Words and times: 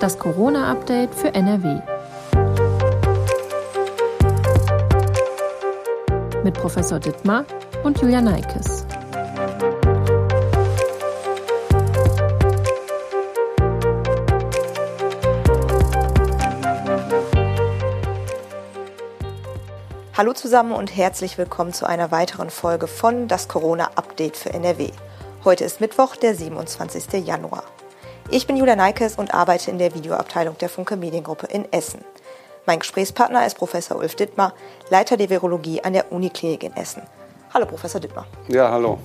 Das 0.00 0.18
Corona-Update 0.18 1.14
für 1.14 1.34
NRW. 1.34 1.80
Mit 6.42 6.54
Professor 6.54 6.98
Dittmar 6.98 7.44
und 7.84 8.00
Julia 8.00 8.20
Neikes. 8.20 8.84
Hallo 20.16 20.32
zusammen 20.32 20.72
und 20.72 20.94
herzlich 20.96 21.38
willkommen 21.38 21.72
zu 21.72 21.86
einer 21.86 22.10
weiteren 22.10 22.50
Folge 22.50 22.86
von 22.86 23.28
Das 23.28 23.48
Corona-Update 23.48 24.36
für 24.36 24.52
NRW. 24.52 24.90
Heute 25.44 25.64
ist 25.64 25.80
Mittwoch, 25.80 26.16
der 26.16 26.34
27. 26.34 27.26
Januar. 27.26 27.64
Ich 28.30 28.46
bin 28.46 28.56
Julia 28.56 28.74
Neikes 28.74 29.16
und 29.16 29.34
arbeite 29.34 29.70
in 29.70 29.78
der 29.78 29.94
Videoabteilung 29.94 30.56
der 30.58 30.70
Funke 30.70 30.96
Mediengruppe 30.96 31.46
in 31.46 31.70
Essen. 31.72 32.02
Mein 32.64 32.78
Gesprächspartner 32.78 33.46
ist 33.46 33.58
Professor 33.58 33.98
Ulf 33.98 34.14
Dittmar, 34.14 34.54
Leiter 34.88 35.18
der 35.18 35.28
Virologie 35.28 35.82
an 35.84 35.92
der 35.92 36.10
Uniklinik 36.10 36.62
in 36.64 36.74
Essen. 36.74 37.02
Hallo, 37.52 37.66
Professor 37.66 38.00
Dittmar. 38.00 38.26
Ja, 38.48 38.70
hallo. 38.70 38.98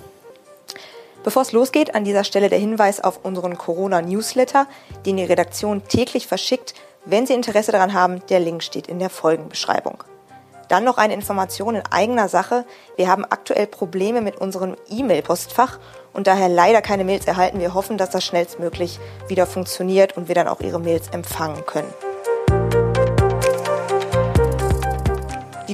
Bevor 1.24 1.42
es 1.42 1.52
losgeht, 1.52 1.96
an 1.96 2.06
dieser 2.06 2.24
Stelle 2.24 2.48
der 2.48 2.60
Hinweis 2.60 3.02
auf 3.02 3.20
unseren 3.24 3.58
Corona-Newsletter, 3.58 4.68
den 5.06 5.18
die 5.18 5.26
Redaktion 5.26 5.84
täglich 5.88 6.26
verschickt. 6.26 6.74
Wenn 7.04 7.28
Sie 7.28 7.34
Interesse 7.34 7.74
daran 7.74 7.94
haben, 7.94 8.26
der 8.30 8.40
Link 8.40 8.64
steht 8.64 8.88
in 8.88 9.00
der 9.00 9.10
Folgenbeschreibung. 9.10 10.02
Dann 10.70 10.84
noch 10.84 10.98
eine 10.98 11.16
Information 11.16 11.76
in 11.76 11.84
eigener 11.90 12.30
Sache. 12.30 12.64
Wir 12.96 13.10
haben 13.10 13.26
aktuell 13.26 13.68
Probleme 13.68 14.22
mit 14.22 14.38
unserem 14.38 14.78
E-Mail-Postfach 14.90 15.80
und 16.20 16.28
daher 16.28 16.50
leider 16.50 16.82
keine 16.82 17.06
Mails 17.06 17.26
erhalten. 17.28 17.62
Wir 17.62 17.74
hoffen, 17.74 17.98
dass 17.98 18.10
das 18.10 18.26
schnellstmöglich 18.26 19.00
wieder 19.30 19.48
funktioniert 19.48 20.18
und 20.18 20.28
wir 20.28 20.36
dann 20.36 20.50
auch 20.50 20.60
Ihre 20.60 20.78
Mails 20.78 21.08
empfangen 21.14 21.66
können. 21.66 21.88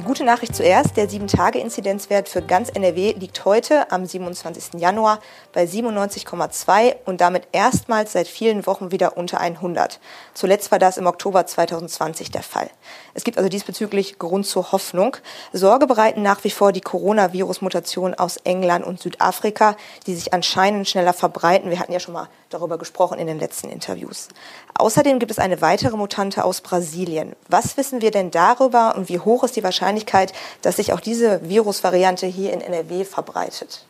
Gute 0.06 0.22
Nachricht 0.22 0.54
zuerst, 0.54 0.96
der 0.96 1.08
7-Tage-Inzidenzwert 1.08 2.28
für 2.28 2.40
ganz 2.40 2.68
NRW 2.70 3.14
liegt 3.18 3.44
heute 3.44 3.90
am 3.90 4.06
27. 4.06 4.80
Januar 4.80 5.18
bei 5.52 5.64
97,2 5.64 6.94
und 7.04 7.20
damit 7.20 7.48
erstmals 7.50 8.12
seit 8.12 8.28
vielen 8.28 8.66
Wochen 8.66 8.92
wieder 8.92 9.16
unter 9.16 9.40
100. 9.40 9.98
Zuletzt 10.32 10.70
war 10.70 10.78
das 10.78 10.96
im 10.96 11.08
Oktober 11.08 11.44
2020 11.44 12.30
der 12.30 12.44
Fall. 12.44 12.70
Es 13.14 13.24
gibt 13.24 13.36
also 13.36 13.48
diesbezüglich 13.48 14.20
Grund 14.20 14.46
zur 14.46 14.70
Hoffnung. 14.70 15.16
Sorge 15.52 15.88
bereiten 15.88 16.22
nach 16.22 16.44
wie 16.44 16.50
vor 16.50 16.70
die 16.70 16.82
Coronavirus-Mutationen 16.82 18.16
aus 18.16 18.36
England 18.44 18.86
und 18.86 19.00
Südafrika, 19.00 19.76
die 20.06 20.14
sich 20.14 20.32
anscheinend 20.32 20.88
schneller 20.88 21.14
verbreiten. 21.14 21.70
Wir 21.70 21.80
hatten 21.80 21.92
ja 21.92 22.00
schon 22.00 22.14
mal 22.14 22.28
darüber 22.50 22.78
gesprochen 22.78 23.18
in 23.18 23.26
den 23.26 23.38
letzten 23.38 23.68
Interviews. 23.68 24.28
Außerdem 24.74 25.18
gibt 25.18 25.30
es 25.30 25.38
eine 25.38 25.60
weitere 25.60 25.96
Mutante 25.96 26.44
aus 26.44 26.60
Brasilien. 26.60 27.34
Was 27.48 27.76
wissen 27.76 28.00
wir 28.00 28.10
denn 28.10 28.30
darüber 28.30 28.94
und 28.96 29.08
wie 29.08 29.18
hoch 29.18 29.44
ist 29.44 29.56
die 29.56 29.64
Wahrscheinlichkeit, 29.64 30.32
dass 30.62 30.76
sich 30.76 30.92
auch 30.92 31.00
diese 31.00 31.48
Virusvariante 31.48 32.26
hier 32.26 32.52
in 32.52 32.60
NRW 32.60 33.04
verbreitet? 33.04 33.86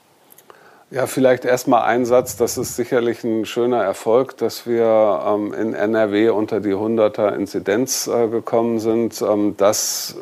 Ja, 0.91 1.07
vielleicht 1.09 1.45
erstmal 1.45 1.83
ein 1.83 2.07
Satz. 2.07 2.37
Das 2.37 2.57
ist 2.57 2.77
sicherlich 2.77 3.25
ein 3.25 3.45
schöner 3.45 3.83
Erfolg, 3.83 4.37
dass 4.37 4.67
wir 4.67 5.21
ähm, 5.27 5.53
in 5.53 5.75
NRW 5.75 6.29
unter 6.29 6.61
die 6.61 6.75
100er 6.75 7.35
Inzidenz 7.35 8.07
äh, 8.07 8.29
gekommen 8.29 8.79
sind. 8.79 9.21
Ähm, 9.21 9.57
das 9.57 10.15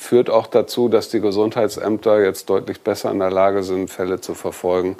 führt 0.00 0.30
auch 0.30 0.46
dazu, 0.46 0.88
dass 0.88 1.10
die 1.10 1.20
Gesundheitsämter 1.20 2.22
jetzt 2.24 2.48
deutlich 2.48 2.80
besser 2.80 3.10
in 3.10 3.18
der 3.18 3.30
Lage 3.30 3.62
sind, 3.62 3.90
Fälle 3.90 4.20
zu 4.20 4.34
verfolgen, 4.34 4.96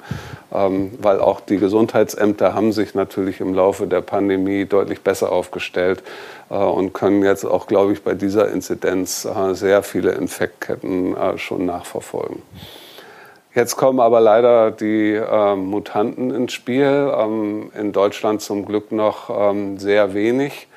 ähm, 0.53 0.91
weil 1.01 1.19
auch 1.19 1.41
die 1.41 1.57
Gesundheitsämter 1.57 2.53
haben 2.53 2.71
sich 2.71 2.93
natürlich 2.93 3.41
im 3.41 3.55
Laufe 3.55 3.87
der 3.87 4.01
Pandemie 4.01 4.65
deutlich 4.65 5.01
besser 5.01 5.31
aufgestellt 5.31 6.03
äh, 6.51 6.55
und 6.55 6.93
können 6.93 7.23
jetzt 7.23 7.45
auch, 7.45 7.65
glaube 7.65 7.93
ich, 7.93 8.03
bei 8.03 8.13
dieser 8.13 8.51
Inzidenz 8.51 9.25
äh, 9.25 9.55
sehr 9.55 9.81
viele 9.81 10.11
Infektketten 10.11 11.17
äh, 11.17 11.37
schon 11.39 11.65
nachverfolgen. 11.65 12.43
Jetzt 13.55 13.75
kommen 13.75 13.99
aber 13.99 14.21
leider 14.21 14.71
die 14.71 15.15
äh, 15.15 15.55
Mutanten 15.55 16.31
ins 16.31 16.53
Spiel. 16.53 17.11
Ähm, 17.17 17.71
in 17.77 17.91
Deutschland 17.91 18.41
zum 18.41 18.65
Glück 18.65 18.91
noch 18.91 19.29
ähm, 19.29 19.77
sehr 19.79 20.13
wenig. 20.13 20.67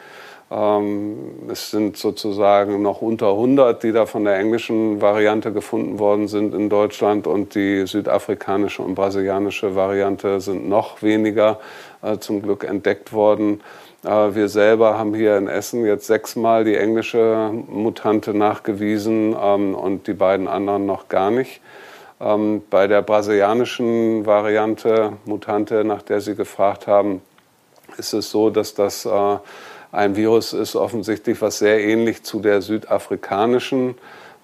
Ähm, 0.50 1.48
es 1.50 1.70
sind 1.70 1.96
sozusagen 1.96 2.82
noch 2.82 3.00
unter 3.00 3.30
100, 3.30 3.82
die 3.82 3.92
da 3.92 4.06
von 4.06 4.24
der 4.24 4.38
englischen 4.38 5.00
Variante 5.00 5.52
gefunden 5.52 5.98
worden 5.98 6.28
sind 6.28 6.54
in 6.54 6.68
Deutschland 6.68 7.26
und 7.26 7.54
die 7.54 7.86
südafrikanische 7.86 8.82
und 8.82 8.94
brasilianische 8.94 9.74
Variante 9.74 10.40
sind 10.40 10.68
noch 10.68 11.02
weniger 11.02 11.60
äh, 12.02 12.18
zum 12.18 12.42
Glück 12.42 12.64
entdeckt 12.64 13.12
worden. 13.12 13.62
Äh, 14.04 14.34
wir 14.34 14.48
selber 14.48 14.98
haben 14.98 15.14
hier 15.14 15.36
in 15.38 15.48
Essen 15.48 15.86
jetzt 15.86 16.06
sechsmal 16.06 16.64
die 16.64 16.76
englische 16.76 17.50
Mutante 17.68 18.34
nachgewiesen 18.34 19.34
ähm, 19.40 19.74
und 19.74 20.06
die 20.06 20.14
beiden 20.14 20.46
anderen 20.46 20.84
noch 20.86 21.08
gar 21.08 21.30
nicht. 21.30 21.62
Ähm, 22.20 22.62
bei 22.70 22.86
der 22.86 23.02
brasilianischen 23.02 24.26
Variante, 24.26 25.14
Mutante, 25.24 25.84
nach 25.84 26.02
der 26.02 26.20
Sie 26.20 26.34
gefragt 26.34 26.86
haben, 26.86 27.22
ist 27.96 28.12
es 28.12 28.30
so, 28.30 28.50
dass 28.50 28.74
das 28.74 29.04
äh, 29.04 29.36
ein 29.94 30.16
Virus 30.16 30.52
ist, 30.52 30.76
offensichtlich, 30.76 31.40
was 31.40 31.58
sehr 31.58 31.82
ähnlich 31.82 32.22
zu 32.24 32.40
der 32.40 32.62
südafrikanischen 32.62 33.94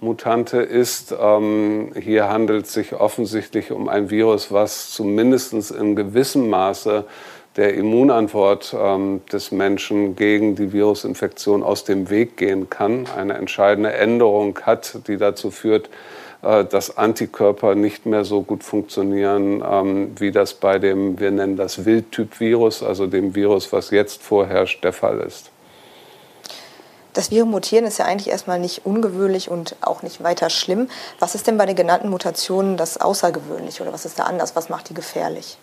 Mutante 0.01 0.59
ist. 0.59 1.15
Ähm, 1.19 1.93
hier 1.99 2.29
handelt 2.29 2.67
es 2.67 2.73
sich 2.73 2.95
offensichtlich 2.95 3.71
um 3.73 3.89
ein 3.89 4.11
Virus, 4.11 4.53
was 4.53 4.91
zumindest 4.91 5.53
in 5.73 5.97
gewissem 5.97 6.49
Maße 6.49 7.05
der 7.57 7.75
Immunantwort 7.75 8.75
ähm, 8.79 9.23
des 9.33 9.51
Menschen 9.51 10.15
gegen 10.15 10.55
die 10.55 10.73
Virusinfektion 10.73 11.63
aus 11.63 11.85
dem 11.85 12.09
Weg 12.09 12.37
gehen 12.37 12.71
kann, 12.71 13.07
eine 13.17 13.35
entscheidende 13.35 13.93
Änderung 13.93 14.59
hat, 14.63 15.01
die 15.09 15.17
dazu 15.17 15.51
führt, 15.51 15.91
dass 16.43 16.97
Antikörper 16.97 17.75
nicht 17.75 18.07
mehr 18.07 18.25
so 18.25 18.43
gut 18.43 18.65
funktionieren, 18.65 19.63
ähm, 19.65 20.15
wie 20.19 20.31
das 20.31 20.55
bei 20.55 20.79
dem, 20.79 21.21
wir 21.21 21.31
nennen 21.31 21.57
das 21.57 21.85
Wildtyp-Virus, 21.85 22.83
also 22.83 23.07
dem 23.07 23.35
Virus, 23.35 23.73
was 23.73 23.91
jetzt 23.91 24.23
vorherrscht, 24.23 24.83
der 24.83 24.93
Fall 24.93 25.21
ist. 25.21 25.51
Das 27.13 27.31
Viren 27.31 27.51
mutieren 27.51 27.85
ist 27.85 27.99
ja 27.99 28.05
eigentlich 28.05 28.31
erstmal 28.31 28.61
nicht 28.61 28.87
ungewöhnlich 28.87 29.51
und 29.51 29.75
auch 29.81 30.03
nicht 30.03 30.23
weiter 30.23 30.49
schlimm. 30.49 30.89
Was 31.19 31.35
ist 31.35 31.47
denn 31.47 31.59
bei 31.59 31.67
den 31.67 31.77
genannten 31.77 32.09
Mutationen 32.09 32.77
das 32.77 32.99
Außergewöhnliche 32.99 33.83
oder 33.83 33.93
was 33.93 34.05
ist 34.05 34.19
da 34.19 34.25
anders? 34.25 34.55
Was 34.55 34.69
macht 34.69 34.89
die 34.89 34.95
gefährlich? 34.95 35.59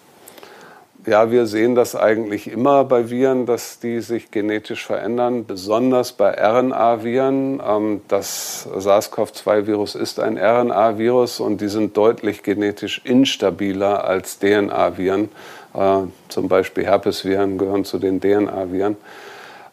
Ja, 1.08 1.32
wir 1.32 1.46
sehen 1.46 1.74
das 1.74 1.96
eigentlich 1.96 2.52
immer 2.52 2.84
bei 2.84 3.10
Viren, 3.10 3.46
dass 3.46 3.80
die 3.80 4.02
sich 4.02 4.30
genetisch 4.30 4.86
verändern, 4.86 5.46
besonders 5.46 6.12
bei 6.12 6.32
RNA-Viren. 6.34 7.62
Ähm, 7.66 8.02
das 8.10 8.68
SARS-CoV-2-Virus 8.76 9.96
ist 9.96 10.20
ein 10.20 10.38
RNA-Virus 10.38 11.40
und 11.40 11.62
die 11.62 11.70
sind 11.70 11.96
deutlich 11.96 12.44
genetisch 12.44 13.00
instabiler 13.06 14.04
als 14.04 14.40
DNA-Viren. 14.40 15.30
Äh, 15.74 16.00
zum 16.28 16.50
Beispiel 16.50 16.84
Herpesviren 16.84 17.58
gehören 17.58 17.86
zu 17.86 18.00
den 18.00 18.20
DNA-Viren. 18.20 18.98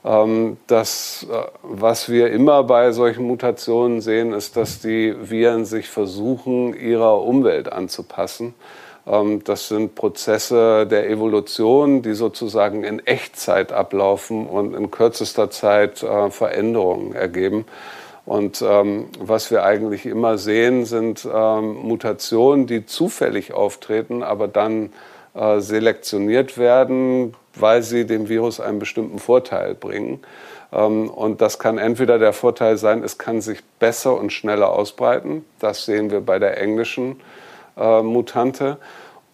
Ähm, 0.05 0.57
das, 0.69 1.27
äh, 1.29 1.35
was 1.65 2.09
wir 2.09 2.31
immer 2.31 2.63
bei 2.63 2.93
solchen 2.93 3.25
Mutationen 3.27 4.03
sehen, 4.03 4.33
ist, 4.33 4.57
dass 4.57 4.79
die 4.79 5.17
Viren 5.21 5.65
sich 5.65 5.91
versuchen, 5.91 6.79
ihrer 6.79 7.21
Umwelt 7.23 7.73
anzupassen. 7.73 8.55
Ähm, 9.07 9.43
das 9.45 9.69
sind 9.69 9.95
Prozesse 9.95 10.87
der 10.87 11.09
Evolution, 11.11 12.03
die 12.03 12.15
sozusagen 12.15 12.85
in 12.85 13.01
Echtzeit 13.07 13.73
ablaufen 13.73 14.47
und 14.47 14.75
in 14.75 14.91
kürzester 14.91 15.51
Zeit 15.51 16.03
äh, 16.03 16.31
Veränderungen 16.31 17.15
ergeben. 17.15 17.67
Und 18.27 18.63
ähm, 18.63 19.09
was 19.19 19.51
wir 19.51 19.65
eigentlich 19.65 20.07
immer 20.07 20.39
sehen, 20.39 20.87
sind 20.87 21.29
ähm, 21.31 21.75
Mutationen, 21.75 22.67
die 22.67 22.87
zufällig 22.87 23.53
auftreten, 23.53 24.23
aber 24.23 24.49
dann 24.49 24.93
äh, 25.35 25.61
selektioniert 25.61 26.57
werden, 26.57 27.35
weil 27.55 27.83
sie 27.83 28.07
dem 28.07 28.29
Virus 28.29 28.61
einen 28.61 28.79
bestimmten 28.79 29.19
Vorteil 29.19 29.75
bringen. 29.75 30.21
Ähm, 30.73 31.11
und 31.11 31.43
das 31.43 31.59
kann 31.59 31.77
entweder 31.77 32.19
der 32.19 32.33
Vorteil 32.33 32.79
sein, 32.79 33.03
es 33.03 33.19
kann 33.19 33.43
sich 33.43 33.63
besser 33.79 34.19
und 34.19 34.33
schneller 34.33 34.71
ausbreiten. 34.71 35.45
Das 35.61 35.85
sehen 35.85 36.11
wir 36.11 36.21
bei 36.21 36.39
der 36.39 36.59
englischen 36.59 37.21
äh, 37.77 38.03
Mutante. 38.03 38.79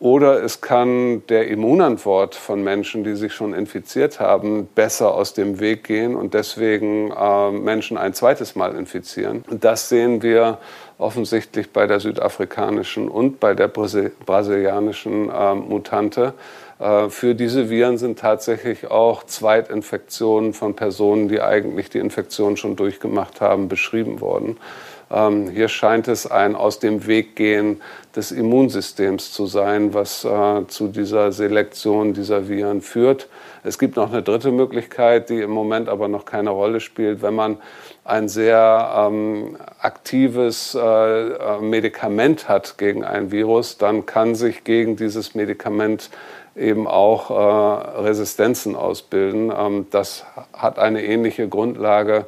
Oder 0.01 0.43
es 0.43 0.63
kann 0.63 1.27
der 1.29 1.49
Immunantwort 1.49 2.35
von 2.35 2.65
Menschen, 2.65 3.05
die 3.05 3.17
sich 3.17 3.35
schon 3.35 3.53
infiziert 3.53 4.19
haben, 4.19 4.67
besser 4.75 5.13
aus 5.13 5.35
dem 5.35 5.61
Weg 5.61 5.85
gehen 5.85 6.17
und 6.17 6.33
deswegen 6.33 7.13
äh, 7.13 7.51
Menschen 7.51 7.99
ein 7.99 8.15
zweites 8.15 8.57
Mal 8.57 8.75
infizieren. 8.77 9.45
Und 9.51 9.63
das 9.63 9.91
sehen 9.91 10.23
wir 10.23 10.57
offensichtlich 10.97 11.71
bei 11.71 11.87
der 11.87 12.01
südafrikanischen 12.01 13.09
und 13.09 13.41
bei 13.41 13.53
der 13.53 13.69
Brasil 13.69 14.11
brasilianischen 14.25 15.29
äh, 15.31 15.55
Mutante. 15.55 16.33
Äh, 16.79 17.11
für 17.11 17.35
diese 17.35 17.69
Viren 17.69 17.99
sind 17.99 18.19
tatsächlich 18.19 18.91
auch 18.91 19.25
Zweitinfektionen 19.25 20.55
von 20.55 20.75
Personen, 20.77 21.29
die 21.29 21.43
eigentlich 21.43 21.91
die 21.91 21.99
Infektion 21.99 22.57
schon 22.57 22.75
durchgemacht 22.75 23.43
haben, 23.43 23.69
beschrieben 23.69 24.23
worden. 24.23 24.57
Ähm, 25.11 25.51
hier 25.51 25.69
scheint 25.69 26.07
es 26.07 26.31
ein 26.31 26.55
aus 26.55 26.79
dem 26.79 27.07
Weg 27.07 27.35
gehen 27.35 27.81
des 28.15 28.31
Immunsystems 28.31 29.33
zu 29.33 29.47
sein, 29.47 29.93
was 29.93 30.25
äh, 30.25 30.67
zu 30.69 30.89
dieser 30.89 31.33
Selektion 31.33 32.15
dieser 32.15 32.49
Viren 32.49 32.81
führt. 32.81 33.29
Es 33.65 33.79
gibt 33.79 33.97
noch 33.97 34.13
eine 34.13 34.23
dritte 34.23 34.53
Möglichkeit, 34.53 35.29
die 35.29 35.41
im 35.41 35.51
Moment 35.51 35.89
aber 35.89 36.09
noch 36.09 36.25
keine 36.25 36.51
Rolle 36.51 36.81
spielt. 36.81 37.23
Wenn 37.23 37.35
man 37.35 37.59
ein 38.05 38.29
sehr 38.29 39.09
ähm, 39.09 39.57
aktives 39.81 40.75
äh, 40.75 40.79
äh 40.81 41.61
Medikament 41.61 42.49
hat 42.49 42.79
gegen 42.79 43.05
ein 43.05 43.33
Virus, 43.33 43.79
dann 43.79 44.07
kann 44.07 44.35
sich 44.35 44.65
gegen 44.65 44.97
dieses 44.97 45.35
Medikament 45.35 46.11
eben 46.57 46.87
auch 46.87 47.31
äh, 47.31 48.01
Resistenzen 48.01 48.77
ausbilden. 48.77 49.53
Ähm, 49.57 49.87
das 49.91 50.25
hat 50.53 50.79
eine 50.79 51.05
ähnliche 51.05 51.49
Grundlage 51.49 52.27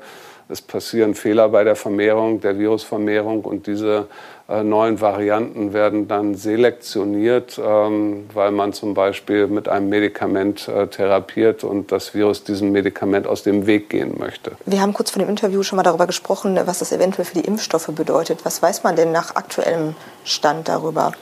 es 0.53 0.61
passieren 0.61 1.15
Fehler 1.15 1.49
bei 1.49 1.65
der 1.65 1.77
Vermehrung, 1.77 2.41
der 2.41 2.59
Virusvermehrung 2.59 3.45
und 3.45 3.67
diese 3.67 4.07
äh, 4.49 4.63
neuen 4.63 5.01
Varianten 5.01 5.73
werden 5.73 6.09
dann 6.09 6.35
selektioniert, 6.35 7.59
ähm, 7.59 8.29
weil 8.35 8.51
man 8.51 8.73
zum 8.73 8.93
Beispiel 8.93 9.47
mit 9.47 9.69
einem 9.69 9.89
Medikament 9.89 10.69
äh, 10.69 10.87
therapiert 10.89 11.65
und 11.65 11.91
das 11.91 12.15
Virus 12.15 12.45
diesem 12.45 12.71
Medikament 12.71 13.27
aus 13.27 13.43
dem 13.43 13.67
Weg 13.67 13.89
gehen 13.89 14.17
möchte. 14.19 14.53
Wir 14.67 14.83
haben 14.83 14.93
kurz 14.93 15.11
vor 15.11 15.23
dem 15.23 15.29
Interview 15.31 15.63
schon 15.63 15.77
mal 15.77 15.83
darüber 15.83 16.07
gesprochen, 16.07 16.59
was 16.65 16.81
das 16.81 16.93
eventuell 16.93 17.25
für 17.25 17.35
die 17.41 17.47
Impfstoffe 17.47 17.89
bedeutet. 17.89 18.45
Was 18.45 18.63
weiß 18.63 18.83
man 18.83 18.95
denn 18.95 19.11
nach 19.11 19.35
aktuellem 19.35 19.95
Stand 20.25 20.69
darüber? 20.69 21.13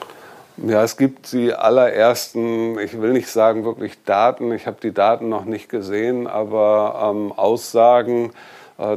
Ja, 0.57 0.83
es 0.83 0.97
gibt 0.97 1.31
die 1.31 1.53
allerersten, 1.53 2.77
ich 2.77 3.01
will 3.01 3.13
nicht 3.13 3.29
sagen 3.29 3.63
wirklich 3.63 4.03
Daten, 4.03 4.51
ich 4.51 4.67
habe 4.67 4.77
die 4.83 4.93
Daten 4.93 5.29
noch 5.29 5.45
nicht 5.45 5.69
gesehen, 5.69 6.27
aber 6.27 7.13
ähm, 7.15 7.31
Aussagen, 7.31 8.31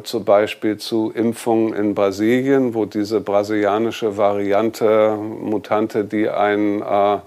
zum 0.02 0.24
Beispiel 0.24 0.78
zu 0.78 1.12
Impfungen 1.14 1.74
in 1.74 1.94
Brasilien, 1.94 2.74
wo 2.74 2.84
diese 2.86 3.20
brasilianische 3.20 4.16
Variante, 4.16 5.16
Mutante, 5.16 6.04
die 6.04 6.28
ein 6.28 6.80
äh, 6.80 7.18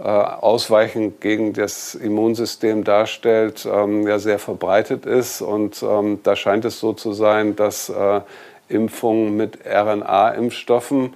äh, 0.00 0.04
Ausweichen 0.04 1.18
gegen 1.18 1.54
das 1.54 1.96
Immunsystem 1.96 2.84
darstellt, 2.84 3.66
ähm, 3.70 4.06
ja 4.06 4.20
sehr 4.20 4.38
verbreitet 4.38 5.06
ist. 5.06 5.42
Und 5.42 5.82
ähm, 5.82 6.20
da 6.22 6.36
scheint 6.36 6.64
es 6.64 6.78
so 6.78 6.92
zu 6.92 7.12
sein, 7.12 7.56
dass 7.56 7.88
äh, 7.88 8.20
Impfungen 8.68 9.36
mit 9.36 9.58
RNA-Impfstoffen, 9.66 11.14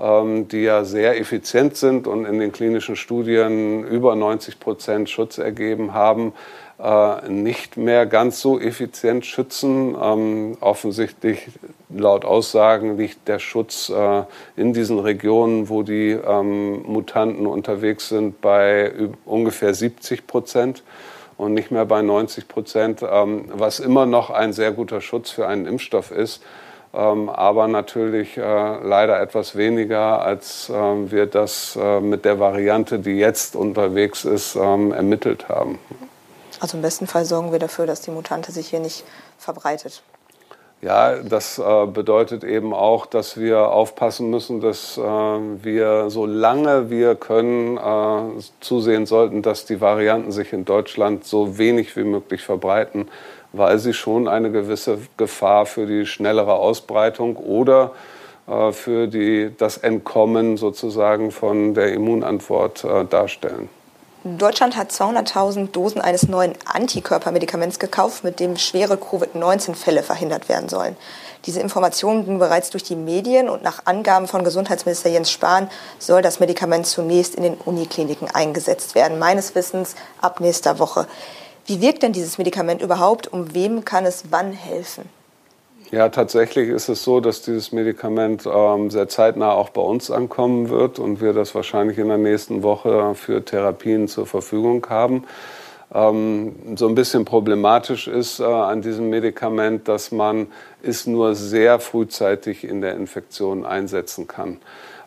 ähm, 0.00 0.48
die 0.48 0.62
ja 0.62 0.82
sehr 0.82 1.20
effizient 1.20 1.76
sind 1.76 2.08
und 2.08 2.24
in 2.24 2.40
den 2.40 2.50
klinischen 2.50 2.96
Studien 2.96 3.84
über 3.84 4.16
90 4.16 4.58
Prozent 4.58 5.08
Schutz 5.08 5.38
ergeben 5.38 5.94
haben, 5.94 6.32
äh, 6.78 7.28
nicht 7.28 7.76
mehr 7.76 8.06
ganz 8.06 8.40
so 8.40 8.58
effizient 8.58 9.24
schützen. 9.26 9.96
Ähm, 10.00 10.56
offensichtlich 10.60 11.48
laut 11.88 12.24
Aussagen 12.24 12.96
liegt 12.96 13.28
der 13.28 13.38
Schutz 13.38 13.90
äh, 13.90 14.22
in 14.56 14.72
diesen 14.72 14.98
Regionen, 14.98 15.68
wo 15.68 15.82
die 15.82 16.10
ähm, 16.10 16.82
Mutanten 16.82 17.46
unterwegs 17.46 18.08
sind, 18.08 18.40
bei 18.40 18.92
ungefähr 19.24 19.74
70 19.74 20.26
Prozent 20.26 20.82
und 21.36 21.54
nicht 21.54 21.70
mehr 21.70 21.84
bei 21.84 22.02
90 22.02 22.48
Prozent, 22.48 23.04
ähm, 23.08 23.46
was 23.52 23.80
immer 23.80 24.06
noch 24.06 24.30
ein 24.30 24.52
sehr 24.52 24.72
guter 24.72 25.00
Schutz 25.00 25.30
für 25.30 25.46
einen 25.46 25.66
Impfstoff 25.66 26.10
ist. 26.10 26.42
Ähm, 26.92 27.28
aber 27.28 27.66
natürlich 27.66 28.36
äh, 28.36 28.40
leider 28.40 29.20
etwas 29.20 29.56
weniger, 29.56 30.22
als 30.22 30.70
äh, 30.70 30.72
wir 30.72 31.26
das 31.26 31.76
äh, 31.80 32.00
mit 32.00 32.24
der 32.24 32.38
Variante, 32.38 33.00
die 33.00 33.18
jetzt 33.18 33.56
unterwegs 33.56 34.24
ist, 34.24 34.54
ähm, 34.54 34.92
ermittelt 34.92 35.48
haben. 35.48 35.78
Also 36.60 36.76
im 36.76 36.82
besten 36.82 37.06
Fall 37.06 37.24
sorgen 37.24 37.52
wir 37.52 37.58
dafür, 37.58 37.86
dass 37.86 38.00
die 38.00 38.10
Mutante 38.10 38.52
sich 38.52 38.68
hier 38.68 38.80
nicht 38.80 39.04
verbreitet. 39.38 40.02
Ja, 40.84 41.16
das 41.22 41.58
äh, 41.58 41.86
bedeutet 41.86 42.44
eben 42.44 42.74
auch, 42.74 43.06
dass 43.06 43.38
wir 43.38 43.70
aufpassen 43.70 44.28
müssen, 44.28 44.60
dass 44.60 44.98
äh, 44.98 45.00
wir, 45.00 46.10
solange 46.10 46.90
wir 46.90 47.14
können, 47.14 47.78
äh, 47.78 48.42
zusehen 48.60 49.06
sollten, 49.06 49.40
dass 49.40 49.64
die 49.64 49.80
Varianten 49.80 50.30
sich 50.30 50.52
in 50.52 50.66
Deutschland 50.66 51.24
so 51.24 51.56
wenig 51.56 51.96
wie 51.96 52.04
möglich 52.04 52.42
verbreiten, 52.42 53.08
weil 53.54 53.78
sie 53.78 53.94
schon 53.94 54.28
eine 54.28 54.50
gewisse 54.50 54.98
Gefahr 55.16 55.64
für 55.64 55.86
die 55.86 56.04
schnellere 56.04 56.52
Ausbreitung 56.52 57.36
oder 57.36 57.92
äh, 58.46 58.72
für 58.72 59.06
die, 59.06 59.52
das 59.56 59.78
Entkommen 59.78 60.58
sozusagen 60.58 61.30
von 61.30 61.72
der 61.72 61.94
Immunantwort 61.94 62.84
äh, 62.84 63.06
darstellen. 63.06 63.70
Deutschland 64.26 64.74
hat 64.78 64.90
200.000 64.90 65.70
Dosen 65.72 66.00
eines 66.00 66.28
neuen 66.28 66.54
Antikörpermedikaments 66.64 67.78
gekauft, 67.78 68.24
mit 68.24 68.40
dem 68.40 68.56
schwere 68.56 68.96
Covid-19-Fälle 68.96 70.02
verhindert 70.02 70.48
werden 70.48 70.70
sollen. 70.70 70.96
Diese 71.44 71.60
Informationen 71.60 72.24
gingen 72.24 72.38
bereits 72.38 72.70
durch 72.70 72.84
die 72.84 72.96
Medien 72.96 73.50
und 73.50 73.62
nach 73.62 73.82
Angaben 73.84 74.26
von 74.26 74.42
Gesundheitsminister 74.42 75.10
Jens 75.10 75.30
Spahn 75.30 75.68
soll 75.98 76.22
das 76.22 76.40
Medikament 76.40 76.86
zunächst 76.86 77.34
in 77.34 77.42
den 77.42 77.56
Unikliniken 77.56 78.30
eingesetzt 78.30 78.94
werden, 78.94 79.18
meines 79.18 79.54
Wissens 79.54 79.94
ab 80.22 80.40
nächster 80.40 80.78
Woche. 80.78 81.06
Wie 81.66 81.82
wirkt 81.82 82.02
denn 82.02 82.14
dieses 82.14 82.38
Medikament 82.38 82.80
überhaupt? 82.80 83.30
Um 83.30 83.52
wem 83.52 83.84
kann 83.84 84.06
es 84.06 84.24
wann 84.30 84.52
helfen? 84.52 85.06
Ja, 85.94 86.08
tatsächlich 86.08 86.70
ist 86.70 86.88
es 86.88 87.04
so, 87.04 87.20
dass 87.20 87.42
dieses 87.42 87.70
Medikament 87.70 88.48
ähm, 88.52 88.90
sehr 88.90 89.06
zeitnah 89.06 89.52
auch 89.52 89.68
bei 89.68 89.80
uns 89.80 90.10
ankommen 90.10 90.68
wird 90.68 90.98
und 90.98 91.20
wir 91.20 91.32
das 91.32 91.54
wahrscheinlich 91.54 91.98
in 91.98 92.08
der 92.08 92.18
nächsten 92.18 92.64
Woche 92.64 93.14
für 93.14 93.44
Therapien 93.44 94.08
zur 94.08 94.26
Verfügung 94.26 94.84
haben. 94.90 95.22
Ähm, 95.94 96.56
so 96.74 96.88
ein 96.88 96.96
bisschen 96.96 97.24
problematisch 97.24 98.08
ist 98.08 98.40
äh, 98.40 98.42
an 98.42 98.82
diesem 98.82 99.08
Medikament, 99.08 99.86
dass 99.86 100.10
man 100.10 100.48
es 100.82 101.06
nur 101.06 101.36
sehr 101.36 101.78
frühzeitig 101.78 102.64
in 102.64 102.80
der 102.80 102.96
Infektion 102.96 103.64
einsetzen 103.64 104.26
kann. 104.26 104.56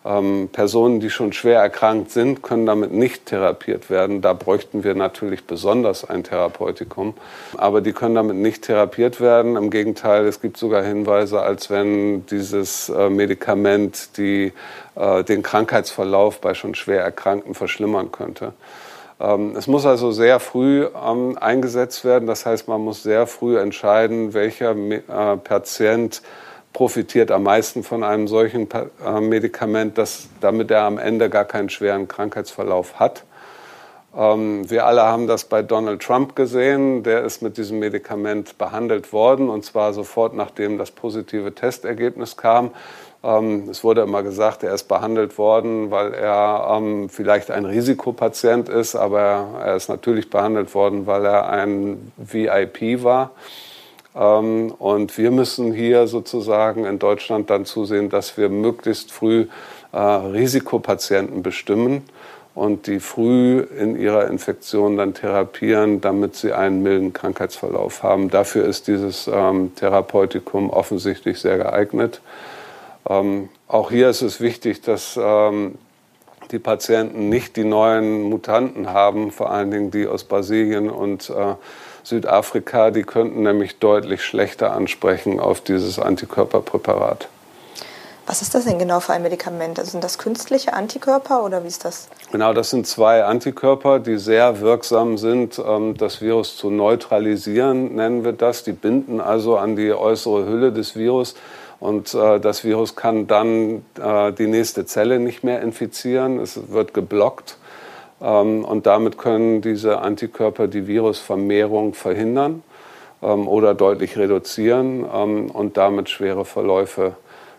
Ähm, 0.07 0.49
Personen, 0.51 0.99
die 0.99 1.09
schon 1.09 1.33
schwer 1.33 1.59
erkrankt 1.59 2.11
sind, 2.11 2.41
können 2.41 2.65
damit 2.65 2.93
nicht 2.93 3.25
therapiert 3.25 3.89
werden. 3.89 4.21
Da 4.21 4.33
bräuchten 4.33 4.83
wir 4.83 4.95
natürlich 4.95 5.45
besonders 5.45 6.05
ein 6.05 6.23
Therapeutikum. 6.23 7.13
Aber 7.57 7.81
die 7.81 7.91
können 7.91 8.15
damit 8.15 8.37
nicht 8.37 8.63
therapiert 8.63 9.19
werden. 9.19 9.57
Im 9.57 9.69
Gegenteil, 9.69 10.25
es 10.25 10.39
gibt 10.39 10.57
sogar 10.57 10.83
Hinweise, 10.83 11.41
als 11.41 11.69
wenn 11.69 12.25
dieses 12.27 12.87
äh, 12.89 13.09
Medikament 13.09 14.17
die, 14.17 14.53
äh, 14.95 15.23
den 15.23 15.43
Krankheitsverlauf 15.43 16.39
bei 16.39 16.53
schon 16.53 16.73
schwer 16.73 17.01
Erkrankten 17.01 17.53
verschlimmern 17.53 18.11
könnte. 18.11 18.53
Ähm, 19.19 19.55
es 19.57 19.67
muss 19.67 19.85
also 19.85 20.11
sehr 20.11 20.39
früh 20.39 20.85
ähm, 20.85 21.37
eingesetzt 21.37 22.05
werden. 22.05 22.27
Das 22.27 22.45
heißt, 22.45 22.67
man 22.67 22.81
muss 22.81 23.03
sehr 23.03 23.27
früh 23.27 23.59
entscheiden, 23.59 24.33
welcher 24.33 24.71
äh, 24.71 25.37
Patient 25.37 26.21
profitiert 26.73 27.31
am 27.31 27.43
meisten 27.43 27.83
von 27.83 28.03
einem 28.03 28.27
solchen 28.27 28.67
äh, 28.71 29.19
Medikament, 29.19 29.97
dass, 29.97 30.27
damit 30.41 30.71
er 30.71 30.83
am 30.83 30.97
Ende 30.97 31.29
gar 31.29 31.45
keinen 31.45 31.69
schweren 31.69 32.07
Krankheitsverlauf 32.07 32.99
hat. 32.99 33.23
Ähm, 34.15 34.69
wir 34.69 34.85
alle 34.85 35.03
haben 35.03 35.27
das 35.27 35.45
bei 35.45 35.61
Donald 35.61 36.01
Trump 36.01 36.35
gesehen. 36.35 37.03
Der 37.03 37.23
ist 37.23 37.41
mit 37.41 37.57
diesem 37.57 37.79
Medikament 37.79 38.57
behandelt 38.57 39.13
worden 39.13 39.49
und 39.49 39.63
zwar 39.63 39.93
sofort 39.93 40.33
nachdem 40.33 40.77
das 40.77 40.91
positive 40.91 41.53
Testergebnis 41.53 42.37
kam. 42.37 42.71
Ähm, 43.23 43.69
es 43.69 43.83
wurde 43.83 44.01
immer 44.01 44.23
gesagt, 44.23 44.63
er 44.63 44.73
ist 44.73 44.85
behandelt 44.85 45.37
worden, 45.37 45.91
weil 45.91 46.13
er 46.13 46.77
ähm, 46.77 47.09
vielleicht 47.09 47.51
ein 47.51 47.65
Risikopatient 47.65 48.69
ist, 48.69 48.95
aber 48.95 49.47
er 49.63 49.75
ist 49.75 49.89
natürlich 49.89 50.29
behandelt 50.29 50.73
worden, 50.73 51.07
weil 51.07 51.25
er 51.25 51.49
ein 51.49 52.11
VIP 52.17 53.03
war. 53.03 53.31
Ähm, 54.17 54.71
und 54.79 55.17
wir 55.17 55.31
müssen 55.31 55.73
hier 55.73 56.07
sozusagen 56.07 56.85
in 56.85 56.99
Deutschland 56.99 57.49
dann 57.49 57.65
zusehen, 57.65 58.09
dass 58.09 58.37
wir 58.37 58.49
möglichst 58.49 59.11
früh 59.11 59.47
äh, 59.91 59.97
Risikopatienten 59.97 61.43
bestimmen 61.43 62.03
und 62.55 62.87
die 62.87 62.99
früh 62.99 63.59
in 63.59 63.99
ihrer 63.99 64.27
Infektion 64.27 64.97
dann 64.97 65.13
therapieren, 65.13 66.01
damit 66.01 66.35
sie 66.35 66.53
einen 66.53 66.81
milden 66.81 67.13
Krankheitsverlauf 67.13 68.01
haben. 68.01 68.31
Dafür 68.31 68.65
ist 68.65 68.87
dieses 68.87 69.29
ähm, 69.31 69.75
Therapeutikum 69.75 70.71
offensichtlich 70.71 71.39
sehr 71.39 71.57
geeignet. 71.57 72.19
Ähm, 73.07 73.49
auch 73.67 73.91
hier 73.91 74.09
ist 74.09 74.23
es 74.23 74.41
wichtig, 74.41 74.81
dass 74.81 75.19
ähm, 75.21 75.75
die 76.51 76.57
Patienten 76.59 77.29
nicht 77.29 77.57
die 77.57 77.63
neuen 77.63 78.23
Mutanten 78.23 78.89
haben, 78.89 79.31
vor 79.31 79.51
allen 79.51 79.69
Dingen 79.69 79.91
die 79.91 80.07
aus 80.07 80.23
Brasilien 80.23 80.89
und 80.89 81.29
äh, 81.29 81.53
Südafrika, 82.07 82.91
die 82.91 83.03
könnten 83.03 83.43
nämlich 83.43 83.79
deutlich 83.79 84.23
schlechter 84.23 84.71
ansprechen 84.71 85.39
auf 85.41 85.59
dieses 85.59 85.99
Antikörperpräparat. 85.99 87.27
Was 88.25 88.41
ist 88.41 88.55
das 88.55 88.65
denn 88.65 88.77
genau 88.77 88.99
für 88.99 89.13
ein 89.13 89.23
Medikament? 89.23 89.79
Also 89.79 89.91
sind 89.91 90.03
das 90.03 90.17
künstliche 90.17 90.73
Antikörper 90.73 91.43
oder 91.43 91.63
wie 91.63 91.67
ist 91.67 91.85
das? 91.85 92.09
Genau, 92.31 92.53
das 92.53 92.69
sind 92.69 92.85
zwei 92.87 93.23
Antikörper, 93.23 93.99
die 93.99 94.17
sehr 94.17 94.59
wirksam 94.59 95.17
sind, 95.17 95.59
ähm, 95.65 95.95
das 95.97 96.21
Virus 96.21 96.57
zu 96.57 96.69
neutralisieren, 96.69 97.95
nennen 97.95 98.23
wir 98.25 98.33
das. 98.33 98.63
Die 98.63 98.73
binden 98.73 99.21
also 99.21 99.57
an 99.57 99.75
die 99.75 99.93
äußere 99.93 100.45
Hülle 100.45 100.71
des 100.73 100.95
Virus 100.95 101.35
und 101.79 102.13
äh, 102.13 102.39
das 102.39 102.63
Virus 102.63 102.95
kann 102.95 103.27
dann 103.27 103.85
äh, 103.97 104.31
die 104.33 104.47
nächste 104.47 104.85
Zelle 104.85 105.19
nicht 105.19 105.43
mehr 105.43 105.61
infizieren. 105.61 106.39
Es 106.39 106.69
wird 106.69 106.93
geblockt 106.93 107.57
und 108.19 108.87
damit 108.87 109.17
können 109.17 109.61
diese 109.61 109.99
Antikörper 109.99 110.67
die 110.67 110.87
Virusvermehrung 110.87 111.93
verhindern 111.93 112.63
ähm, 113.21 113.47
oder 113.47 113.73
deutlich 113.73 114.17
reduzieren 114.17 115.05
ähm, 115.13 115.51
und 115.51 115.77
damit 115.77 116.09
schwere 116.09 116.45
Verläufe 116.45 117.15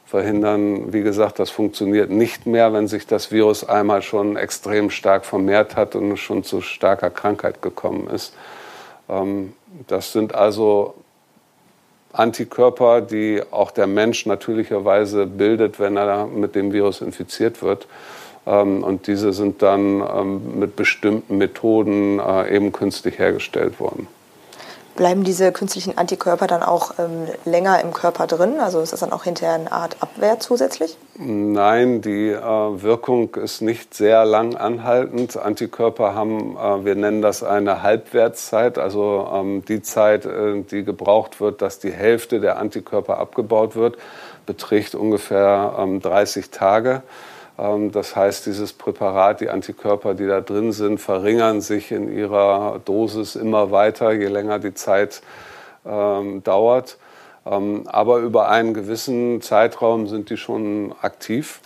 verhindern. 0.06 0.92
Wie 0.92 1.02
gesagt, 1.02 1.38
das 1.38 1.50
funktioniert 1.50 2.10
nicht 2.10 2.46
mehr, 2.46 2.72
wenn 2.72 2.88
sich 2.88 3.06
das 3.06 3.30
Virus 3.30 3.68
einmal 3.68 4.02
schon 4.02 4.36
extrem 4.36 4.90
stark 4.90 5.26
vermehrt 5.26 5.76
hat 5.76 5.94
und 5.94 6.16
schon 6.16 6.44
zu 6.44 6.60
starker 6.60 7.10
Krankheit 7.10 7.60
gekommen 7.60 8.08
ist. 8.08 8.34
Ähm, 9.08 9.52
das 9.86 10.12
sind 10.12 10.34
also 10.34 10.94
Antikörper, 12.12 13.00
die 13.00 13.42
auch 13.50 13.70
der 13.70 13.86
Mensch 13.86 14.26
natürlicherweise 14.26 15.26
bildet, 15.26 15.78
wenn 15.78 15.96
er 15.96 16.26
mit 16.26 16.54
dem 16.54 16.72
Virus 16.72 17.00
infiziert 17.00 17.62
wird. 17.62 17.86
Ähm, 18.48 18.82
und 18.82 19.06
diese 19.06 19.32
sind 19.32 19.62
dann 19.62 20.00
ähm, 20.00 20.58
mit 20.58 20.76
bestimmten 20.76 21.36
Methoden 21.36 22.18
äh, 22.18 22.54
eben 22.54 22.72
künstlich 22.72 23.18
hergestellt 23.18 23.78
worden. 23.78 24.08
Bleiben 24.98 25.22
diese 25.22 25.52
künstlichen 25.52 25.96
Antikörper 25.96 26.48
dann 26.48 26.60
auch 26.64 26.98
ähm, 26.98 27.28
länger 27.44 27.80
im 27.80 27.92
Körper 27.92 28.26
drin? 28.26 28.58
Also 28.58 28.80
ist 28.80 28.92
das 28.92 28.98
dann 28.98 29.12
auch 29.12 29.22
hinterher 29.22 29.54
eine 29.54 29.70
Art 29.70 29.96
Abwehr 30.00 30.40
zusätzlich? 30.40 30.96
Nein, 31.14 32.00
die 32.00 32.30
äh, 32.30 32.42
Wirkung 32.42 33.32
ist 33.36 33.60
nicht 33.60 33.94
sehr 33.94 34.24
lang 34.24 34.56
anhaltend. 34.56 35.36
Antikörper 35.36 36.16
haben, 36.16 36.56
äh, 36.56 36.84
wir 36.84 36.96
nennen 36.96 37.22
das 37.22 37.44
eine 37.44 37.84
Halbwertszeit, 37.84 38.76
also 38.76 39.28
ähm, 39.32 39.64
die 39.64 39.82
Zeit, 39.82 40.26
äh, 40.26 40.62
die 40.62 40.82
gebraucht 40.82 41.40
wird, 41.40 41.62
dass 41.62 41.78
die 41.78 41.92
Hälfte 41.92 42.40
der 42.40 42.58
Antikörper 42.58 43.18
abgebaut 43.18 43.76
wird, 43.76 43.98
beträgt 44.46 44.96
ungefähr 44.96 45.76
ähm, 45.78 46.00
30 46.00 46.50
Tage. 46.50 47.02
Ähm, 47.58 47.92
das 47.92 48.16
heißt, 48.16 48.46
dieses 48.46 48.72
Präparat, 48.72 49.40
die 49.40 49.50
Antikörper, 49.50 50.14
die 50.14 50.26
da 50.26 50.40
drin 50.40 50.72
sind, 50.72 50.98
verringern 50.98 51.60
sich 51.60 51.90
in 51.92 52.12
ihrer 52.12 52.80
Dosis 52.84 53.36
immer 53.36 53.70
weiter, 53.70 54.12
je 54.12 54.28
länger 54.28 54.58
die 54.58 54.74
Zeit 54.74 55.22
ähm, 55.84 56.42
dauert. 56.44 56.98
Ähm, 57.46 57.84
aber 57.86 58.18
über 58.18 58.48
einen 58.48 58.74
gewissen 58.74 59.40
Zeitraum 59.40 60.06
sind 60.06 60.30
die 60.30 60.36
schon 60.36 60.94
aktiv. 61.02 61.60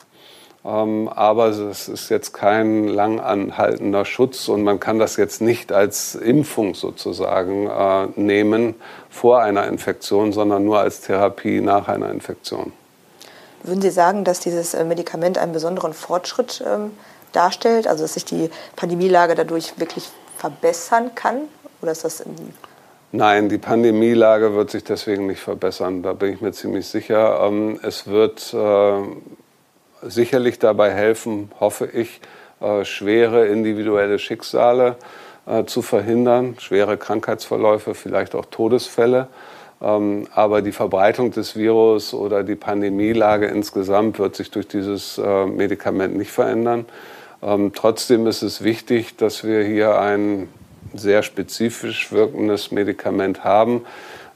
Ähm, 0.64 1.08
aber 1.08 1.48
es 1.48 1.88
ist 1.88 2.08
jetzt 2.08 2.32
kein 2.32 2.86
lang 2.86 3.18
anhaltender 3.18 4.04
Schutz 4.04 4.48
und 4.48 4.62
man 4.62 4.78
kann 4.78 5.00
das 5.00 5.16
jetzt 5.16 5.40
nicht 5.40 5.72
als 5.72 6.14
Impfung 6.14 6.74
sozusagen 6.74 7.66
äh, 7.66 8.06
nehmen 8.14 8.76
vor 9.10 9.40
einer 9.42 9.66
Infektion, 9.66 10.32
sondern 10.32 10.64
nur 10.64 10.78
als 10.78 11.00
Therapie 11.00 11.60
nach 11.60 11.88
einer 11.88 12.10
Infektion. 12.10 12.72
Würden 13.62 13.82
Sie 13.82 13.90
sagen, 13.90 14.24
dass 14.24 14.40
dieses 14.40 14.74
äh, 14.74 14.84
Medikament 14.84 15.38
einen 15.38 15.52
besonderen 15.52 15.92
Fortschritt 15.92 16.62
ähm, 16.66 16.92
darstellt, 17.32 17.86
also 17.86 18.04
dass 18.04 18.14
sich 18.14 18.24
die 18.24 18.50
Pandemielage 18.76 19.34
dadurch 19.34 19.78
wirklich 19.78 20.10
verbessern 20.36 21.14
kann? 21.14 21.42
Oder 21.80 21.92
ist 21.92 22.04
das 22.04 22.22
Nein, 23.12 23.48
die 23.48 23.58
Pandemielage 23.58 24.54
wird 24.54 24.70
sich 24.70 24.84
deswegen 24.84 25.26
nicht 25.26 25.40
verbessern. 25.40 26.02
Da 26.02 26.12
bin 26.12 26.32
ich 26.32 26.40
mir 26.40 26.52
ziemlich 26.52 26.86
sicher. 26.86 27.40
Ähm, 27.42 27.78
es 27.82 28.06
wird 28.06 28.54
äh, 28.54 29.02
sicherlich 30.02 30.58
dabei 30.58 30.90
helfen, 30.92 31.50
hoffe 31.60 31.86
ich, 31.86 32.20
äh, 32.60 32.84
schwere 32.84 33.46
individuelle 33.46 34.18
Schicksale 34.18 34.96
äh, 35.46 35.64
zu 35.64 35.82
verhindern, 35.82 36.56
schwere 36.58 36.96
Krankheitsverläufe, 36.96 37.94
vielleicht 37.94 38.34
auch 38.34 38.46
Todesfälle. 38.46 39.28
Ähm, 39.82 40.28
aber 40.34 40.62
die 40.62 40.72
Verbreitung 40.72 41.32
des 41.32 41.56
Virus 41.56 42.14
oder 42.14 42.44
die 42.44 42.54
Pandemielage 42.54 43.46
insgesamt 43.46 44.18
wird 44.18 44.36
sich 44.36 44.50
durch 44.50 44.68
dieses 44.68 45.18
äh, 45.18 45.46
Medikament 45.46 46.16
nicht 46.16 46.30
verändern. 46.30 46.86
Ähm, 47.42 47.72
trotzdem 47.74 48.26
ist 48.26 48.42
es 48.42 48.62
wichtig, 48.62 49.16
dass 49.16 49.42
wir 49.44 49.64
hier 49.64 49.98
ein 49.98 50.48
sehr 50.94 51.22
spezifisch 51.22 52.12
wirkendes 52.12 52.70
Medikament 52.70 53.44
haben, 53.44 53.84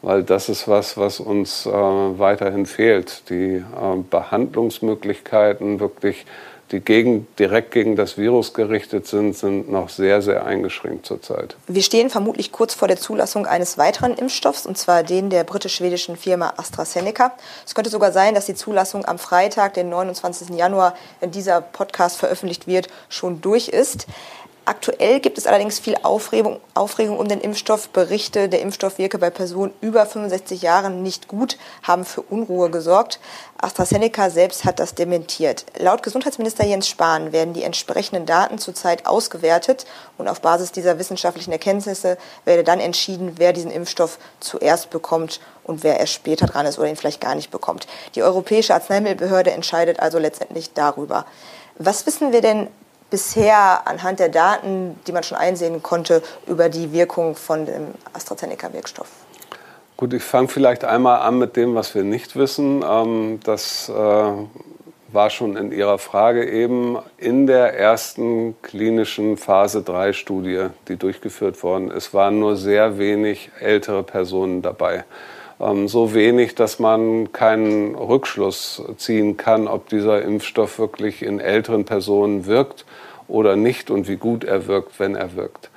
weil 0.03 0.25
das 0.25 0.49
ist 0.49 0.67
was, 0.67 0.97
was 0.97 1.21
uns 1.21 1.67
äh, 1.67 1.71
weiterhin 1.71 2.67
fehlt. 2.67 3.31
Die 3.31 3.57
äh, 3.57 3.62
Behandlungsmöglichkeiten 4.11 5.79
wirklich 5.79 6.26
die 6.73 6.80
gegen, 6.80 7.28
direkt 7.38 7.70
gegen 7.70 7.94
das 7.94 8.18
Virus 8.18 8.52
gerichtet 8.52 9.06
sind, 9.06 9.37
sind 9.37 9.70
noch 9.70 9.88
sehr, 9.88 10.20
sehr 10.20 10.44
eingeschränkt 10.44 11.06
zurzeit. 11.06 11.56
Wir 11.68 11.82
stehen 11.82 12.11
vermutlich 12.11 12.50
kurz 12.50 12.75
vor 12.75 12.88
der 12.88 12.96
Zulassung 12.96 13.46
eines 13.46 13.78
weiteren 13.78 14.14
Impfstoffs, 14.14 14.66
und 14.66 14.76
zwar 14.76 15.02
den 15.02 15.30
der 15.30 15.44
britisch-schwedischen 15.44 16.16
Firma 16.16 16.54
AstraZeneca. 16.56 17.32
Es 17.64 17.75
könnte 17.75 17.90
sogar 17.90 18.12
sein, 18.12 18.35
dass 18.35 18.46
die 18.46 18.54
Zulassung 18.54 19.04
am 19.04 19.18
Freitag, 19.18 19.75
den 19.75 19.88
29. 19.88 20.50
Januar, 20.50 20.94
wenn 21.20 21.30
dieser 21.30 21.61
Podcast 21.61 22.16
veröffentlicht 22.16 22.66
wird, 22.66 22.88
schon 23.08 23.40
durch 23.40 23.68
ist. 23.68 24.06
Aktuell 24.68 25.20
gibt 25.20 25.38
es 25.38 25.46
allerdings 25.46 25.78
viel 25.78 25.94
Aufregung, 26.02 26.58
Aufregung 26.75 27.20
um 27.20 27.28
den 27.28 27.40
Impfstoff. 27.40 27.88
Berichte, 27.90 28.49
der 28.49 28.62
Impfstoff 28.62 28.99
wirke 28.99 29.16
bei 29.16 29.30
Personen 29.30 29.73
über 29.80 30.04
65 30.04 30.61
Jahren 30.61 31.04
nicht 31.04 31.28
gut, 31.28 31.56
haben 31.85 32.04
für 32.04 32.23
Unruhe 32.23 32.68
gesorgt. 32.68 33.20
AstraZeneca 33.58 34.28
selbst 34.28 34.64
hat 34.64 34.80
das 34.80 34.96
dementiert. 34.96 35.66
Laut 35.78 36.02
Gesundheitsminister 36.02 36.66
Jens 36.66 36.88
Spahn 36.88 37.30
werden 37.30 37.54
die 37.54 37.62
entsprechenden 37.62 38.26
Daten 38.26 38.58
zurzeit 38.58 39.06
ausgewertet 39.06 39.87
und 40.18 40.26
auf 40.26 40.40
Basis 40.40 40.73
dieser 40.73 40.99
wissenschaftlichen 40.99 41.52
Erkenntnisse 41.52 42.18
werde 42.44 42.64
dann 42.64 42.80
entschieden, 42.80 43.35
wer 43.37 43.52
diesen 43.52 43.70
Impfstoff 43.70 44.18
zuerst 44.40 44.90
bekommt 44.90 45.38
und 45.62 45.85
wer 45.85 46.00
erst 46.00 46.14
später 46.14 46.46
dran 46.46 46.66
ist 46.66 46.80
oder 46.80 46.88
ihn 46.88 46.96
vielleicht 46.96 47.20
gar 47.20 47.37
nicht 47.37 47.52
bekommt. 47.52 47.87
Die 48.16 48.25
Europäische 48.25 48.75
Arzneimittelbehörde 48.75 49.52
entscheidet 49.52 50.00
also 50.00 50.18
letztendlich 50.18 50.73
darüber. 50.73 51.25
Was 51.78 52.04
wissen 52.04 52.32
wir 52.32 52.40
denn 52.40 52.66
bisher 53.11 53.87
anhand 53.87 54.21
der 54.21 54.29
Daten, 54.29 54.99
die 55.07 55.13
man 55.13 55.23
schon 55.23 55.39
einsehen 55.39 55.83
konnte, 55.83 56.23
über 56.47 56.69
die 56.69 56.93
Wirkung 56.93 57.35
von 57.35 57.67
dem 57.67 57.95
AstraZeneca-Wirkstoff? 58.13 59.09
Gut, 59.97 60.13
ich 60.13 60.23
fange 60.23 60.49
vielleicht 60.49 60.85
einmal 60.85 61.21
an 61.21 61.39
mit 61.39 61.57
dem, 61.57 61.75
was 61.75 61.95
wir 61.95 62.05
nicht 62.05 62.37
wissen. 62.37 62.85
Ähm, 62.87 63.41
das 63.45 63.89
äh, 63.89 63.93
war 63.93 65.31
schon 65.31 65.57
in 65.57 65.73
Ihrer 65.73 65.99
Frage 65.99 66.49
eben 66.49 66.99
in 67.17 67.47
der 67.47 67.79
ersten 67.79 68.61
klinischen 68.61 69.39
Phase 69.39 69.83
3 69.83 70.13
Studie, 70.13 70.67
die 70.89 70.97
durchgeführt 70.97 71.63
worden 71.63 71.91
ist, 71.91 72.13
waren 72.13 72.39
nur 72.39 72.57
sehr 72.57 72.99
wenig 72.99 73.51
ältere 73.61 74.03
Personen 74.03 74.61
dabei. 74.61 75.05
Ähm, 75.61 75.89
so 75.89 76.15
wenig, 76.15 76.55
dass 76.55 76.79
man 76.79 77.33
keinen 77.33 77.95
Rückschluss 77.95 78.83
ziehen 78.97 79.37
kann, 79.37 79.69
ob 79.69 79.89
dieser 79.89 80.23
Impfstoff 80.23 80.79
wirklich 80.79 81.23
in 81.23 81.41
älteren 81.41 81.85
Personen 81.85 82.47
wirkt 82.47 82.85
oder 83.29 83.57
nicht 83.57 83.91
und 83.91 84.09
wie 84.09 84.17
gut 84.17 84.45
er 84.45 84.67
wirkt, 84.67 85.01
wenn 85.01 85.15
er 85.15 85.35
wirkt. 85.35 85.71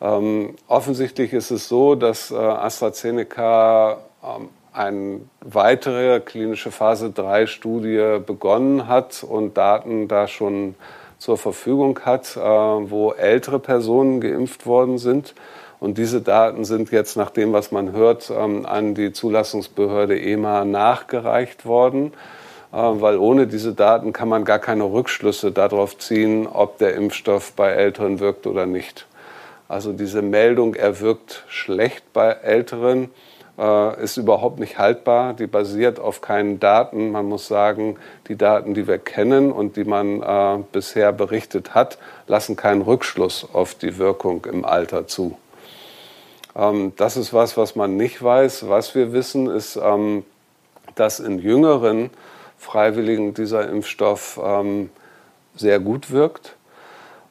Ähm, 0.00 0.54
offensichtlich 0.68 1.32
ist 1.32 1.50
es 1.50 1.68
so, 1.68 1.94
dass 1.94 2.30
äh, 2.30 2.36
AstraZeneca 2.36 3.98
ähm, 4.22 4.48
eine 4.72 5.20
weitere 5.40 6.20
klinische 6.20 6.70
Phase 6.70 7.10
3 7.10 7.46
Studie 7.46 8.18
begonnen 8.24 8.86
hat 8.88 9.24
und 9.24 9.56
Daten 9.56 10.06
da 10.06 10.28
schon 10.28 10.74
zur 11.18 11.38
Verfügung 11.38 11.98
hat, 12.04 12.36
äh, 12.36 12.40
wo 12.40 13.12
ältere 13.12 13.58
Personen 13.58 14.20
geimpft 14.20 14.66
worden 14.66 14.98
sind. 14.98 15.34
Und 15.78 15.98
diese 15.98 16.20
Daten 16.22 16.64
sind 16.64 16.90
jetzt 16.90 17.16
nach 17.16 17.30
dem, 17.30 17.52
was 17.52 17.72
man 17.72 17.92
hört, 17.92 18.30
ähm, 18.30 18.64
an 18.66 18.94
die 18.94 19.12
Zulassungsbehörde 19.12 20.18
EMA 20.20 20.64
nachgereicht 20.64 21.66
worden. 21.66 22.12
Äh, 22.72 22.76
weil 22.76 23.18
ohne 23.18 23.46
diese 23.46 23.74
Daten 23.74 24.12
kann 24.12 24.28
man 24.28 24.44
gar 24.44 24.58
keine 24.58 24.84
Rückschlüsse 24.84 25.52
darauf 25.52 25.98
ziehen, 25.98 26.46
ob 26.46 26.78
der 26.78 26.94
Impfstoff 26.94 27.52
bei 27.52 27.70
Älteren 27.70 28.20
wirkt 28.20 28.46
oder 28.46 28.66
nicht. 28.66 29.06
Also 29.68 29.92
diese 29.92 30.22
Meldung, 30.22 30.74
er 30.74 31.00
wirkt 31.00 31.44
schlecht 31.48 32.12
bei 32.12 32.28
Älteren, 32.28 33.10
äh, 33.58 34.02
ist 34.02 34.16
überhaupt 34.16 34.58
nicht 34.58 34.78
haltbar. 34.78 35.34
Die 35.34 35.46
basiert 35.46 35.98
auf 35.98 36.20
keinen 36.20 36.60
Daten. 36.60 37.10
Man 37.10 37.26
muss 37.26 37.48
sagen, 37.48 37.96
die 38.28 38.36
Daten, 38.36 38.74
die 38.74 38.86
wir 38.86 38.98
kennen 38.98 39.52
und 39.52 39.76
die 39.76 39.84
man 39.84 40.22
äh, 40.22 40.62
bisher 40.72 41.12
berichtet 41.12 41.74
hat, 41.74 41.98
lassen 42.26 42.56
keinen 42.56 42.82
Rückschluss 42.82 43.48
auf 43.52 43.74
die 43.74 43.98
Wirkung 43.98 44.44
im 44.44 44.64
Alter 44.64 45.06
zu. 45.06 45.38
Ähm, 46.56 46.92
das 46.96 47.16
ist 47.16 47.32
was, 47.32 47.56
was 47.56 47.76
man 47.76 47.96
nicht 47.96 48.22
weiß. 48.22 48.68
Was 48.68 48.94
wir 48.94 49.12
wissen, 49.12 49.48
ist, 49.48 49.76
ähm, 49.76 50.24
dass 50.94 51.20
in 51.20 51.38
jüngeren 51.38 52.10
Freiwilligen 52.58 53.34
dieser 53.34 53.68
Impfstoff 53.68 54.40
ähm, 54.42 54.90
sehr 55.54 55.78
gut 55.78 56.10
wirkt. 56.10 56.56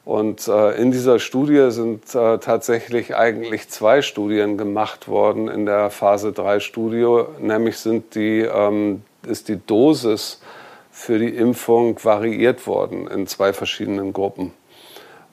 Und 0.04 0.46
äh, 0.46 0.80
in 0.80 0.92
dieser 0.92 1.18
Studie 1.18 1.70
sind 1.70 2.14
äh, 2.14 2.38
tatsächlich 2.38 3.16
eigentlich 3.16 3.68
zwei 3.68 4.02
Studien 4.02 4.56
gemacht 4.56 5.08
worden 5.08 5.48
in 5.48 5.66
der 5.66 5.90
Phase 5.90 6.32
3 6.32 6.60
Studie. 6.60 7.24
Nämlich 7.40 7.78
sind 7.78 8.14
die, 8.14 8.42
ähm, 8.42 9.02
ist 9.26 9.48
die 9.48 9.56
Dosis 9.56 10.40
für 10.92 11.18
die 11.18 11.34
Impfung 11.34 11.98
variiert 12.04 12.68
worden 12.68 13.08
in 13.08 13.26
zwei 13.26 13.52
verschiedenen 13.52 14.12
Gruppen. 14.12 14.52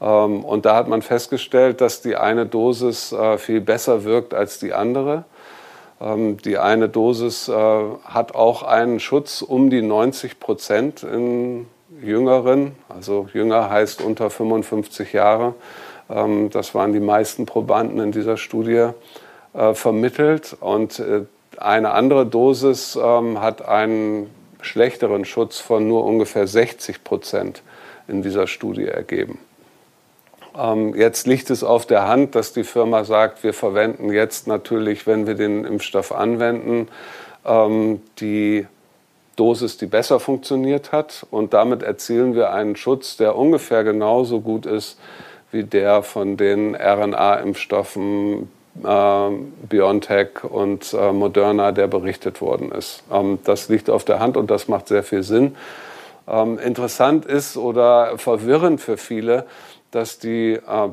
Ähm, 0.03 0.43
und 0.43 0.65
da 0.65 0.75
hat 0.75 0.87
man 0.87 1.01
festgestellt, 1.01 1.81
dass 1.81 2.01
die 2.01 2.15
eine 2.15 2.45
Dosis 2.45 3.13
äh, 3.13 3.37
viel 3.37 3.61
besser 3.61 4.03
wirkt 4.03 4.33
als 4.33 4.59
die 4.59 4.73
andere. 4.73 5.23
Ähm, 6.01 6.37
die 6.37 6.57
eine 6.57 6.89
Dosis 6.89 7.47
äh, 7.47 7.53
hat 8.03 8.35
auch 8.35 8.63
einen 8.63 8.99
Schutz 8.99 9.41
um 9.41 9.69
die 9.69 9.81
90 9.81 10.39
Prozent 10.39 11.03
in 11.03 11.67
Jüngeren. 12.01 12.73
Also 12.89 13.29
jünger 13.33 13.69
heißt 13.69 14.01
unter 14.01 14.29
55 14.29 15.13
Jahre. 15.13 15.53
Ähm, 16.09 16.49
das 16.49 16.75
waren 16.75 16.91
die 16.91 16.99
meisten 16.99 17.45
Probanden 17.45 17.99
in 18.01 18.11
dieser 18.11 18.35
Studie 18.35 18.89
äh, 19.53 19.73
vermittelt. 19.73 20.57
Und 20.59 21.01
eine 21.57 21.91
andere 21.91 22.25
Dosis 22.25 22.97
hat 22.99 23.67
einen 23.67 24.31
schlechteren 24.61 25.23
Schutz 25.23 25.59
von 25.59 25.87
nur 25.87 26.03
ungefähr 26.03 26.47
60 26.47 27.03
Prozent 27.03 27.61
in 28.07 28.23
dieser 28.23 28.47
Studie 28.47 28.87
ergeben. 28.87 29.37
Ähm, 30.57 30.95
jetzt 30.95 31.27
liegt 31.27 31.49
es 31.49 31.63
auf 31.63 31.85
der 31.85 32.07
Hand, 32.07 32.35
dass 32.35 32.53
die 32.53 32.63
Firma 32.63 33.03
sagt, 33.03 33.43
wir 33.43 33.53
verwenden 33.53 34.11
jetzt 34.11 34.47
natürlich, 34.47 35.07
wenn 35.07 35.27
wir 35.27 35.35
den 35.35 35.65
Impfstoff 35.65 36.11
anwenden, 36.11 36.87
ähm, 37.45 38.01
die 38.19 38.67
Dosis, 39.35 39.77
die 39.77 39.87
besser 39.87 40.19
funktioniert 40.19 40.91
hat. 40.91 41.25
Und 41.31 41.53
damit 41.53 41.81
erzielen 41.81 42.35
wir 42.35 42.53
einen 42.53 42.75
Schutz, 42.75 43.17
der 43.17 43.35
ungefähr 43.35 43.83
genauso 43.83 44.41
gut 44.41 44.65
ist 44.65 44.97
wie 45.51 45.63
der 45.63 46.01
von 46.01 46.35
den 46.35 46.75
RNA-Impfstoffen 46.75 48.49
äh, 48.83 49.29
BioNTech 49.69 50.43
und 50.43 50.93
äh, 50.93 51.11
Moderna, 51.11 51.71
der 51.71 51.87
berichtet 51.87 52.41
worden 52.41 52.71
ist. 52.71 53.03
Ähm, 53.11 53.37
das 53.43 53.69
liegt 53.69 53.89
auf 53.89 54.03
der 54.03 54.19
Hand 54.19 54.35
und 54.35 54.49
das 54.49 54.67
macht 54.67 54.87
sehr 54.87 55.03
viel 55.03 55.21
Sinn. 55.21 55.55
Ähm, 56.27 56.57
interessant 56.57 57.25
ist 57.25 57.55
oder 57.55 58.17
verwirrend 58.17 58.81
für 58.81 58.97
viele, 58.97 59.45
dass 59.93 60.19
die 60.19 60.53
äh, 60.53 60.89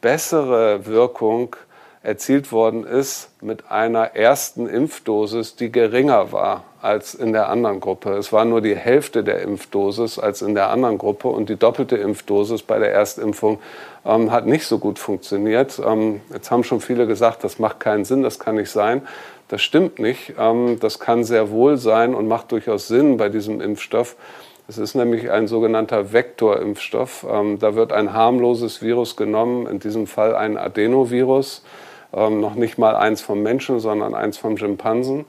bessere 0.00 0.86
Wirkung 0.86 1.54
erzielt 2.02 2.52
worden 2.52 2.84
ist 2.84 3.30
mit 3.42 3.70
einer 3.70 4.14
ersten 4.14 4.68
Impfdosis, 4.68 5.56
die 5.56 5.70
geringer 5.70 6.32
war 6.32 6.64
als 6.80 7.14
in 7.14 7.32
der 7.32 7.48
anderen 7.48 7.80
Gruppe. 7.80 8.12
Es 8.12 8.32
war 8.32 8.44
nur 8.44 8.60
die 8.60 8.76
Hälfte 8.76 9.24
der 9.24 9.42
Impfdosis 9.42 10.18
als 10.18 10.40
in 10.40 10.54
der 10.54 10.70
anderen 10.70 10.96
Gruppe 10.96 11.28
und 11.28 11.48
die 11.48 11.56
doppelte 11.56 11.96
Impfdosis 11.96 12.62
bei 12.62 12.78
der 12.78 12.92
Erstimpfung 12.92 13.58
ähm, 14.06 14.30
hat 14.30 14.46
nicht 14.46 14.64
so 14.64 14.78
gut 14.78 14.98
funktioniert. 14.98 15.80
Ähm, 15.84 16.20
jetzt 16.32 16.50
haben 16.50 16.64
schon 16.64 16.80
viele 16.80 17.06
gesagt, 17.06 17.44
das 17.44 17.58
macht 17.58 17.80
keinen 17.80 18.04
Sinn, 18.04 18.22
das 18.22 18.38
kann 18.38 18.54
nicht 18.54 18.70
sein. 18.70 19.02
Das 19.48 19.62
stimmt 19.62 19.98
nicht. 19.98 20.34
Ähm, 20.38 20.78
das 20.80 21.00
kann 21.00 21.24
sehr 21.24 21.50
wohl 21.50 21.78
sein 21.78 22.14
und 22.14 22.28
macht 22.28 22.52
durchaus 22.52 22.86
Sinn 22.86 23.16
bei 23.16 23.28
diesem 23.28 23.60
Impfstoff. 23.60 24.14
Es 24.70 24.76
ist 24.76 24.94
nämlich 24.94 25.30
ein 25.30 25.46
sogenannter 25.48 26.12
Vektorimpfstoff. 26.12 27.26
Ähm, 27.26 27.58
da 27.58 27.74
wird 27.74 27.90
ein 27.90 28.12
harmloses 28.12 28.82
Virus 28.82 29.16
genommen, 29.16 29.66
in 29.66 29.78
diesem 29.78 30.06
Fall 30.06 30.36
ein 30.36 30.58
Adenovirus, 30.58 31.64
ähm, 32.12 32.40
noch 32.42 32.54
nicht 32.54 32.76
mal 32.76 32.94
eins 32.94 33.22
vom 33.22 33.42
Menschen, 33.42 33.80
sondern 33.80 34.14
eins 34.14 34.36
vom 34.36 34.58
Schimpansen. 34.58 35.24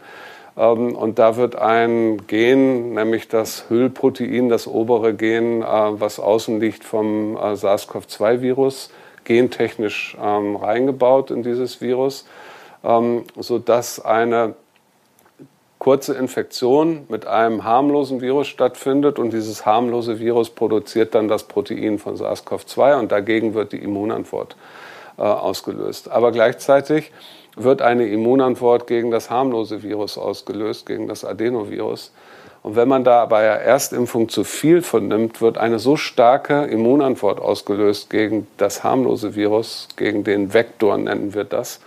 Ähm, 0.58 0.94
und 0.94 1.20
da 1.20 1.38
wird 1.38 1.56
ein 1.56 2.28
Gen, 2.28 2.94
nämlich 2.96 3.30
das 3.30 3.70
Hüllprotein, 3.70 4.50
das 4.50 4.68
obere 4.68 5.14
Gen, 5.14 5.62
äh, 5.62 5.66
was 5.66 6.20
außen 6.20 6.60
liegt 6.60 6.84
vom 6.84 7.38
äh, 7.38 7.56
SARS-CoV-2-Virus, 7.56 8.92
gentechnisch 9.24 10.18
ähm, 10.22 10.58
reingebaut 10.58 11.32
in 11.32 11.44
dieses 11.44 11.80
Virus, 11.80 12.28
ähm, 12.84 13.24
sodass 13.38 14.04
eine 14.04 14.56
kurze 15.80 16.14
Infektion 16.14 17.06
mit 17.08 17.26
einem 17.26 17.64
harmlosen 17.64 18.20
Virus 18.20 18.48
stattfindet 18.48 19.18
und 19.18 19.32
dieses 19.32 19.66
harmlose 19.66 20.20
Virus 20.20 20.50
produziert 20.50 21.16
dann 21.16 21.30
das 21.30 21.44
Protein 21.44 22.00
von 22.00 22.18
SARS-CoV-2 22.18 23.00
und 23.00 23.12
dagegen 23.12 23.54
wird 23.54 23.72
die 23.72 23.82
Immunantwort 23.82 24.58
äh, 25.18 25.22
ausgelöst. 25.22 26.12
Aber 26.12 26.34
gleichzeitig 26.34 27.12
wird 27.56 27.82
eine 27.82 28.08
Immunantwort 28.08 28.88
gegen 28.88 29.10
das 29.10 29.30
harmlose 29.30 29.82
Virus 29.82 30.18
ausgelöst, 30.18 30.86
gegen 30.86 31.08
das 31.08 31.24
Adenovirus. 31.24 32.12
Und 32.62 32.76
wenn 32.76 32.90
man 32.90 33.06
da 33.06 33.26
bei 33.26 33.42
der 33.42 33.62
Erstimpfung 33.62 34.28
zu 34.28 34.44
viel 34.44 34.82
von 34.82 35.08
nimmt, 35.08 35.42
wird 35.42 35.58
eine 35.58 35.80
so 35.80 35.96
starke 35.96 36.64
Immunantwort 36.64 37.40
ausgelöst 37.40 38.10
gegen 38.10 38.48
das 38.58 38.84
harmlose 38.84 39.34
Virus, 39.36 39.88
gegen 39.96 40.26
den 40.26 40.54
Vektor 40.54 40.98
nennen 40.98 41.34
wir 41.34 41.46
das, 41.46 41.80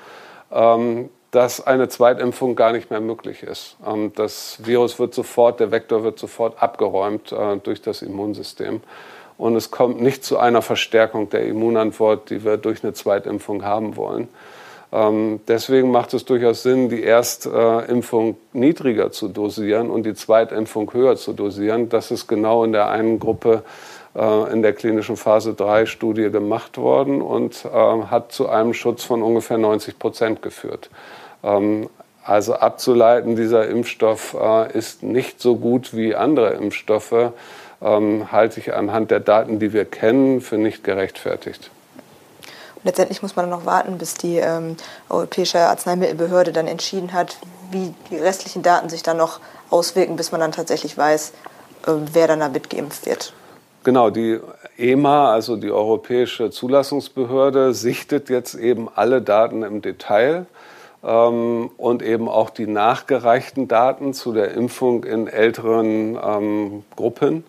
ähm, 0.50 1.10
dass 1.32 1.66
eine 1.66 1.88
Zweitimpfung 1.88 2.54
gar 2.54 2.72
nicht 2.72 2.90
mehr 2.90 3.00
möglich 3.00 3.42
ist. 3.42 3.76
Ähm, 3.84 4.12
das 4.14 4.58
Virus 4.62 5.00
wird 5.00 5.14
sofort, 5.14 5.58
der 5.58 5.72
Vektor 5.72 6.04
wird 6.04 6.18
sofort 6.18 6.62
abgeräumt 6.62 7.32
äh, 7.32 7.56
durch 7.56 7.82
das 7.82 8.02
Immunsystem. 8.02 8.80
Und 9.38 9.56
es 9.56 9.72
kommt 9.72 10.00
nicht 10.00 10.24
zu 10.24 10.38
einer 10.38 10.62
Verstärkung 10.62 11.30
der 11.30 11.44
Immunantwort, 11.46 12.30
die 12.30 12.44
wir 12.44 12.58
durch 12.58 12.84
eine 12.84 12.92
Zweitimpfung 12.92 13.64
haben 13.64 13.96
wollen. 13.96 14.28
Ähm, 14.92 15.40
deswegen 15.48 15.90
macht 15.90 16.12
es 16.12 16.26
durchaus 16.26 16.62
Sinn, 16.62 16.90
die 16.90 17.02
Erstimpfung 17.02 18.36
niedriger 18.52 19.10
zu 19.10 19.28
dosieren 19.28 19.90
und 19.90 20.04
die 20.04 20.14
Zweitimpfung 20.14 20.92
höher 20.92 21.16
zu 21.16 21.32
dosieren. 21.32 21.88
Das 21.88 22.10
ist 22.10 22.28
genau 22.28 22.62
in 22.62 22.72
der 22.72 22.90
einen 22.90 23.18
Gruppe 23.18 23.62
äh, 24.14 24.52
in 24.52 24.60
der 24.60 24.74
klinischen 24.74 25.16
Phase 25.16 25.54
3 25.54 25.86
Studie 25.86 26.30
gemacht 26.30 26.76
worden 26.76 27.22
und 27.22 27.64
äh, 27.64 27.68
hat 27.70 28.32
zu 28.32 28.50
einem 28.50 28.74
Schutz 28.74 29.02
von 29.02 29.22
ungefähr 29.22 29.56
90 29.56 29.98
Prozent 29.98 30.42
geführt. 30.42 30.90
Ähm, 31.42 31.88
also 32.24 32.54
abzuleiten, 32.54 33.34
dieser 33.34 33.68
Impfstoff 33.68 34.36
äh, 34.40 34.76
ist 34.76 35.02
nicht 35.02 35.40
so 35.40 35.56
gut 35.56 35.94
wie 35.94 36.14
andere 36.14 36.50
Impfstoffe, 36.50 37.32
ähm, 37.82 38.30
halte 38.30 38.60
ich 38.60 38.74
anhand 38.74 39.10
der 39.10 39.20
Daten, 39.20 39.58
die 39.58 39.72
wir 39.72 39.84
kennen, 39.84 40.40
für 40.40 40.56
nicht 40.56 40.84
gerechtfertigt. 40.84 41.70
letztendlich 42.84 43.22
muss 43.22 43.34
man 43.34 43.48
noch 43.50 43.66
warten, 43.66 43.98
bis 43.98 44.14
die 44.14 44.36
ähm, 44.36 44.76
Europäische 45.08 45.58
Arzneimittelbehörde 45.58 46.52
dann 46.52 46.68
entschieden 46.68 47.12
hat, 47.12 47.38
wie 47.70 47.92
die 48.10 48.16
restlichen 48.16 48.62
Daten 48.62 48.88
sich 48.88 49.02
dann 49.02 49.16
noch 49.16 49.40
auswirken, 49.70 50.16
bis 50.16 50.30
man 50.30 50.40
dann 50.40 50.52
tatsächlich 50.52 50.96
weiß, 50.96 51.32
äh, 51.86 51.90
wer 52.12 52.28
dann 52.28 52.40
damit 52.40 52.70
geimpft 52.70 53.06
wird. 53.06 53.32
Genau, 53.84 54.10
die 54.10 54.38
EMA, 54.78 55.32
also 55.32 55.56
die 55.56 55.72
Europäische 55.72 56.50
Zulassungsbehörde, 56.50 57.74
sichtet 57.74 58.30
jetzt 58.30 58.54
eben 58.54 58.88
alle 58.94 59.22
Daten 59.22 59.64
im 59.64 59.82
Detail 59.82 60.46
und 61.02 62.02
eben 62.02 62.28
auch 62.28 62.50
die 62.50 62.68
nachgereichten 62.68 63.66
Daten 63.66 64.14
zu 64.14 64.32
der 64.32 64.52
Impfung 64.52 65.02
in 65.02 65.26
älteren 65.26 66.16
ähm, 66.22 66.84
Gruppen 66.94 67.44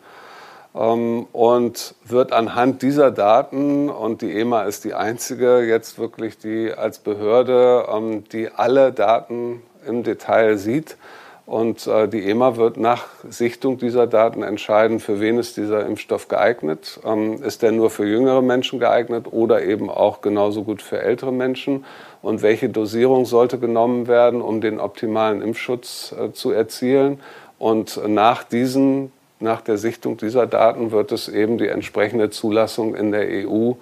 ähm, 0.75 1.27
und 1.31 1.95
wird 2.03 2.31
anhand 2.33 2.81
dieser 2.81 3.11
Daten, 3.11 3.89
und 3.89 4.21
die 4.21 4.37
EMA 4.39 4.63
ist 4.63 4.85
die 4.85 4.93
einzige 4.93 5.61
jetzt 5.61 5.99
wirklich, 5.99 6.37
die 6.37 6.73
als 6.73 6.99
Behörde, 6.99 7.85
ähm, 7.93 8.23
die 8.29 8.49
alle 8.49 8.91
Daten 8.91 9.61
im 9.87 10.03
Detail 10.03 10.57
sieht, 10.57 10.97
und 11.45 11.87
äh, 11.87 12.07
die 12.07 12.29
EMA 12.29 12.55
wird 12.55 12.77
nach 12.77 13.05
Sichtung 13.29 13.77
dieser 13.77 14.07
Daten 14.07 14.43
entscheiden, 14.43 15.01
für 15.01 15.19
wen 15.19 15.37
ist 15.37 15.57
dieser 15.57 15.85
Impfstoff 15.85 16.29
geeignet. 16.29 17.01
Ähm, 17.05 17.43
ist 17.43 17.61
der 17.61 17.73
nur 17.73 17.89
für 17.89 18.05
jüngere 18.05 18.41
Menschen 18.41 18.79
geeignet 18.79 19.27
oder 19.29 19.61
eben 19.61 19.89
auch 19.89 20.21
genauso 20.21 20.63
gut 20.63 20.81
für 20.81 21.01
ältere 21.01 21.33
Menschen? 21.33 21.83
Und 22.23 22.41
welche 22.41 22.69
Dosierung 22.69 23.25
sollte 23.25 23.59
genommen 23.59 24.07
werden, 24.07 24.41
um 24.41 24.61
den 24.61 24.79
optimalen 24.79 25.43
Impfschutz 25.43 26.15
äh, 26.17 26.31
zu 26.31 26.51
erzielen? 26.51 27.19
Und 27.59 28.01
nach 28.07 28.43
diesen 28.43 29.11
nach 29.43 29.59
der 29.59 29.77
Sichtung 29.77 30.15
dieser 30.15 30.47
Daten 30.47 30.91
wird 30.91 31.11
es 31.11 31.27
eben 31.27 31.57
die 31.57 31.67
entsprechende 31.67 32.29
Zulassung 32.29 32.95
in 32.95 33.11
der 33.11 33.27
EU 33.27 33.73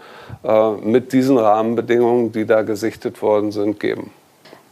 äh, 0.44 0.72
mit 0.82 1.14
diesen 1.14 1.38
Rahmenbedingungen, 1.38 2.32
die 2.32 2.46
da 2.46 2.64
gesichtet 2.64 3.22
worden 3.22 3.52
sind, 3.52 3.80
geben. 3.80 4.12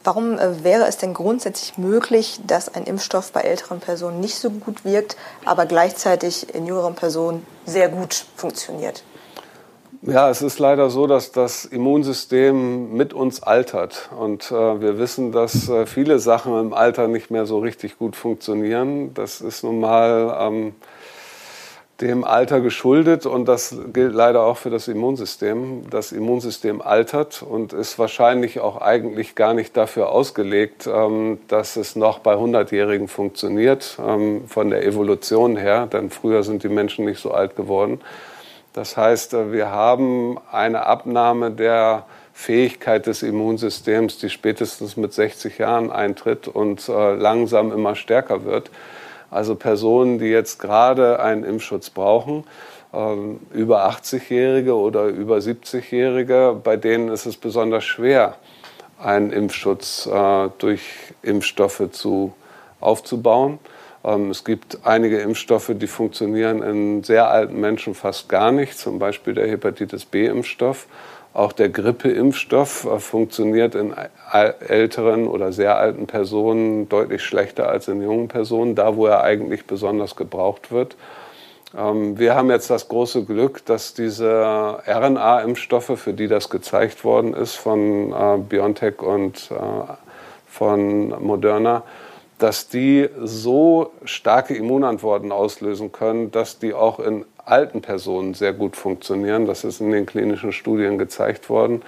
Warum 0.03 0.39
äh, 0.39 0.63
wäre 0.63 0.87
es 0.87 0.97
denn 0.97 1.13
grundsätzlich 1.13 1.77
möglich, 1.77 2.39
dass 2.47 2.73
ein 2.73 2.85
Impfstoff 2.85 3.31
bei 3.31 3.41
älteren 3.41 3.79
Personen 3.79 4.19
nicht 4.19 4.35
so 4.35 4.49
gut 4.49 4.83
wirkt, 4.83 5.15
aber 5.45 5.67
gleichzeitig 5.67 6.55
in 6.55 6.65
jüngeren 6.65 6.95
Personen 6.95 7.45
sehr 7.65 7.89
gut 7.89 8.25
funktioniert? 8.35 9.03
Ja, 10.01 10.29
es 10.29 10.41
ist 10.41 10.59
leider 10.59 10.89
so, 10.89 11.07
dass 11.07 11.33
das 11.33 11.65
Immunsystem 11.65 12.95
mit 12.95 13.13
uns 13.13 13.43
altert. 13.43 14.09
Und 14.17 14.49
äh, 14.49 14.81
wir 14.81 14.97
wissen, 14.97 15.33
dass 15.33 15.67
äh, 15.67 15.85
viele 15.85 16.19
Sachen 16.19 16.57
im 16.57 16.73
Alter 16.73 17.09
nicht 17.09 17.31
mehr 17.31 17.45
so 17.45 17.59
richtig 17.59 17.97
gut 17.97 18.15
funktionieren. 18.15 19.13
Das 19.13 19.41
ist 19.41 19.61
nun 19.61 19.81
mal 19.81 20.37
ähm, 20.39 20.73
dem 21.99 22.23
Alter 22.23 22.61
geschuldet 22.61 23.25
und 23.25 23.45
das 23.49 23.75
gilt 23.91 24.13
leider 24.13 24.43
auch 24.43 24.55
für 24.55 24.69
das 24.69 24.87
Immunsystem. 24.87 25.89
Das 25.89 26.13
Immunsystem 26.13 26.81
altert 26.81 27.41
und 27.43 27.73
ist 27.73 27.99
wahrscheinlich 27.99 28.61
auch 28.61 28.79
eigentlich 28.79 29.35
gar 29.35 29.53
nicht 29.53 29.75
dafür 29.75 30.13
ausgelegt, 30.13 30.87
ähm, 30.87 31.39
dass 31.49 31.75
es 31.75 31.97
noch 31.97 32.19
bei 32.19 32.35
100-Jährigen 32.35 33.09
funktioniert, 33.09 33.97
ähm, 34.01 34.47
von 34.47 34.69
der 34.69 34.85
Evolution 34.85 35.57
her, 35.57 35.87
denn 35.87 36.09
früher 36.09 36.43
sind 36.43 36.63
die 36.63 36.69
Menschen 36.69 37.03
nicht 37.03 37.19
so 37.19 37.31
alt 37.31 37.57
geworden. 37.57 37.99
Das 38.79 38.95
heißt, 38.95 39.33
äh, 39.33 39.51
wir 39.51 39.71
haben 39.71 40.37
eine 40.53 40.85
Abnahme 40.85 41.51
der 41.51 42.05
Fähigkeit 42.31 43.07
des 43.07 43.23
Immunsystems, 43.23 44.19
die 44.19 44.29
spätestens 44.29 44.95
mit 44.95 45.11
60 45.11 45.57
Jahren 45.57 45.91
eintritt 45.91 46.47
und 46.47 46.87
äh, 46.87 47.15
langsam 47.15 47.73
immer 47.73 47.97
stärker 47.97 48.45
wird. 48.45 48.71
Also 49.29 49.55
Personen, 49.55 50.17
die 50.17 50.27
jetzt 50.27 50.59
gerade 50.59 51.19
einen 51.19 51.43
Impfschutz 51.43 51.89
brauchen, 51.89 52.45
ähm, 52.93 53.41
über 53.51 53.89
80-Jährige 53.89 54.73
oder 54.75 55.07
über 55.07 55.39
70-Jährige, 55.39 56.55
bei 56.63 56.77
denen 56.77 57.09
ist 57.09 57.25
es 57.25 57.35
besonders 57.35 57.83
schwer, 57.83 58.37
einen 58.97 59.33
Impfschutz 59.33 60.05
äh, 60.07 60.49
durch 60.57 60.83
Impfstoffe 61.21 61.91
zu, 61.91 62.33
aufzubauen. 62.79 63.59
Ähm, 64.03 64.31
es 64.31 64.43
gibt 64.43 64.79
einige 64.83 65.19
Impfstoffe, 65.19 65.71
die 65.75 65.87
funktionieren 65.87 66.61
in 66.61 67.03
sehr 67.03 67.29
alten 67.29 67.59
Menschen 67.59 67.95
fast 67.95 68.29
gar 68.29 68.51
nicht, 68.51 68.77
zum 68.77 68.99
Beispiel 68.99 69.33
der 69.33 69.47
Hepatitis 69.49 70.05
B-Impfstoff. 70.05 70.87
Auch 71.33 71.51
der 71.51 71.69
Grippeimpfstoff 71.69 72.85
äh, 72.85 72.99
funktioniert 72.99 73.75
in 73.75 73.93
älteren 74.31 75.27
oder 75.27 75.51
sehr 75.51 75.77
alten 75.77 76.07
Personen 76.07 76.89
deutlich 76.89 77.23
schlechter 77.23 77.69
als 77.69 77.87
in 77.87 78.01
jungen 78.01 78.27
Personen, 78.27 78.75
da 78.75 78.95
wo 78.95 79.05
er 79.05 79.23
eigentlich 79.23 79.65
besonders 79.67 80.15
gebraucht 80.15 80.71
wird. 80.71 80.95
Ähm, 81.77 82.17
wir 82.17 82.35
haben 82.35 82.49
jetzt 82.49 82.69
das 82.69 82.87
große 82.87 83.25
Glück, 83.25 83.63
dass 83.65 83.93
diese 83.93 84.79
RNA-Impfstoffe, 84.87 85.99
für 85.99 86.13
die 86.13 86.27
das 86.27 86.49
gezeigt 86.49 87.03
worden 87.03 87.33
ist 87.33 87.55
von 87.55 88.11
äh, 88.11 88.37
BioNTech 88.37 89.01
und 89.01 89.51
äh, 89.51 89.93
von 90.47 91.09
Moderna, 91.23 91.83
dass 92.39 92.67
die 92.67 93.07
so 93.21 93.91
starke 94.05 94.55
Immunantworten 94.55 95.31
auslösen 95.31 95.91
können, 95.91 96.31
dass 96.31 96.57
die 96.57 96.73
auch 96.73 96.99
in 96.99 97.25
alten 97.45 97.81
Personen 97.81 98.33
sehr 98.33 98.53
gut 98.53 98.75
funktionieren. 98.75 99.45
Das 99.45 99.63
ist 99.63 99.81
in 99.81 99.91
den 99.91 100.05
klinischen 100.05 100.51
Studien 100.51 100.97
gezeigt 100.97 101.49
worden. 101.49 101.81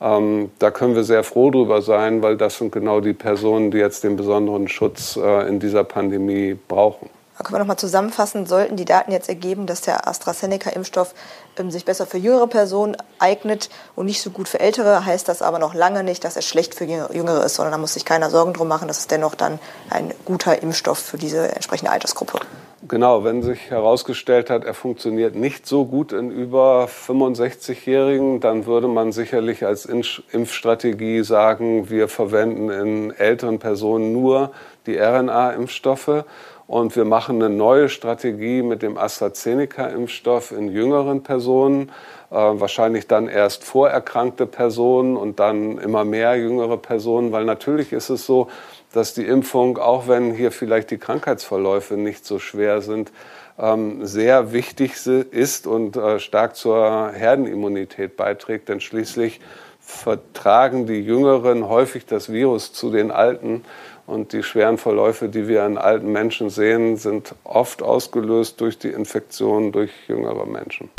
Ähm, 0.00 0.50
da 0.58 0.70
können 0.70 0.94
wir 0.94 1.04
sehr 1.04 1.24
froh 1.24 1.50
drüber 1.50 1.80
sein, 1.82 2.22
weil 2.22 2.36
das 2.36 2.58
sind 2.58 2.72
genau 2.72 3.00
die 3.00 3.12
Personen, 3.12 3.70
die 3.70 3.78
jetzt 3.78 4.04
den 4.04 4.16
besonderen 4.16 4.68
Schutz 4.68 5.16
äh, 5.16 5.48
in 5.48 5.60
dieser 5.60 5.84
Pandemie 5.84 6.56
brauchen. 6.68 7.08
Können 7.44 7.56
wir 7.56 7.58
nochmal 7.60 7.76
zusammenfassen, 7.76 8.46
sollten 8.46 8.76
die 8.76 8.84
Daten 8.84 9.12
jetzt 9.12 9.28
ergeben, 9.28 9.66
dass 9.66 9.82
der 9.82 10.08
AstraZeneca-Impfstoff 10.08 11.14
ähm, 11.58 11.70
sich 11.70 11.84
besser 11.84 12.06
für 12.06 12.18
jüngere 12.18 12.46
Personen 12.46 12.96
eignet 13.18 13.70
und 13.94 14.06
nicht 14.06 14.20
so 14.20 14.30
gut 14.30 14.48
für 14.48 14.60
ältere, 14.60 15.04
heißt 15.04 15.28
das 15.28 15.42
aber 15.42 15.58
noch 15.58 15.74
lange 15.74 16.02
nicht, 16.02 16.24
dass 16.24 16.36
er 16.36 16.42
schlecht 16.42 16.74
für 16.74 16.84
jüngere 16.84 17.44
ist, 17.44 17.54
sondern 17.54 17.72
da 17.72 17.78
muss 17.78 17.94
sich 17.94 18.04
keiner 18.04 18.30
Sorgen 18.30 18.52
drum 18.52 18.68
machen, 18.68 18.88
das 18.88 18.98
ist 18.98 19.10
dennoch 19.10 19.34
dann 19.34 19.58
ein 19.90 20.12
guter 20.24 20.62
Impfstoff 20.62 20.98
für 20.98 21.18
diese 21.18 21.54
entsprechende 21.54 21.92
Altersgruppe. 21.92 22.40
Genau, 22.86 23.24
wenn 23.24 23.42
sich 23.42 23.70
herausgestellt 23.70 24.50
hat, 24.50 24.64
er 24.64 24.74
funktioniert 24.74 25.34
nicht 25.34 25.66
so 25.66 25.86
gut 25.86 26.12
in 26.12 26.30
über 26.30 26.86
65-Jährigen, 26.86 28.40
dann 28.40 28.66
würde 28.66 28.88
man 28.88 29.10
sicherlich 29.10 29.64
als 29.64 29.86
Impfstrategie 29.86 31.24
sagen, 31.24 31.88
wir 31.88 32.08
verwenden 32.08 32.68
in 32.68 33.10
älteren 33.10 33.58
Personen 33.58 34.12
nur 34.12 34.50
die 34.86 34.98
RNA-Impfstoffe 34.98 36.24
und 36.66 36.96
wir 36.96 37.04
machen 37.04 37.42
eine 37.42 37.54
neue 37.54 37.88
Strategie 37.88 38.62
mit 38.62 38.82
dem 38.82 38.96
AstraZeneca-Impfstoff 38.96 40.52
in 40.52 40.68
jüngeren 40.68 41.22
Personen, 41.22 41.90
äh, 42.30 42.34
wahrscheinlich 42.34 43.06
dann 43.06 43.28
erst 43.28 43.64
vorerkrankte 43.64 44.46
Personen 44.46 45.16
und 45.16 45.40
dann 45.40 45.78
immer 45.78 46.04
mehr 46.04 46.36
jüngere 46.36 46.78
Personen, 46.78 47.32
weil 47.32 47.44
natürlich 47.44 47.92
ist 47.92 48.08
es 48.08 48.24
so, 48.24 48.48
dass 48.92 49.12
die 49.12 49.26
Impfung, 49.26 49.76
auch 49.78 50.08
wenn 50.08 50.32
hier 50.32 50.52
vielleicht 50.52 50.90
die 50.90 50.98
Krankheitsverläufe 50.98 51.94
nicht 51.94 52.24
so 52.24 52.38
schwer 52.38 52.80
sind, 52.80 53.12
ähm, 53.58 54.04
sehr 54.06 54.52
wichtig 54.52 55.06
ist 55.06 55.66
und 55.66 55.96
äh, 55.96 56.18
stark 56.18 56.56
zur 56.56 57.10
Herdenimmunität 57.12 58.16
beiträgt, 58.16 58.68
denn 58.68 58.80
schließlich 58.80 59.40
vertragen 59.84 60.86
die 60.86 61.00
Jüngeren 61.00 61.68
häufig 61.68 62.06
das 62.06 62.32
Virus 62.32 62.72
zu 62.72 62.90
den 62.90 63.10
Alten 63.10 63.64
und 64.06 64.32
die 64.32 64.42
schweren 64.42 64.78
Verläufe, 64.78 65.28
die 65.28 65.48
wir 65.48 65.62
an 65.62 65.78
alten 65.78 66.10
Menschen 66.10 66.50
sehen, 66.50 66.96
sind 66.96 67.34
oft 67.44 67.82
ausgelöst 67.82 68.60
durch 68.60 68.78
die 68.78 68.88
Infektion 68.88 69.72
durch 69.72 69.90
jüngere 70.08 70.46
Menschen. 70.46 70.90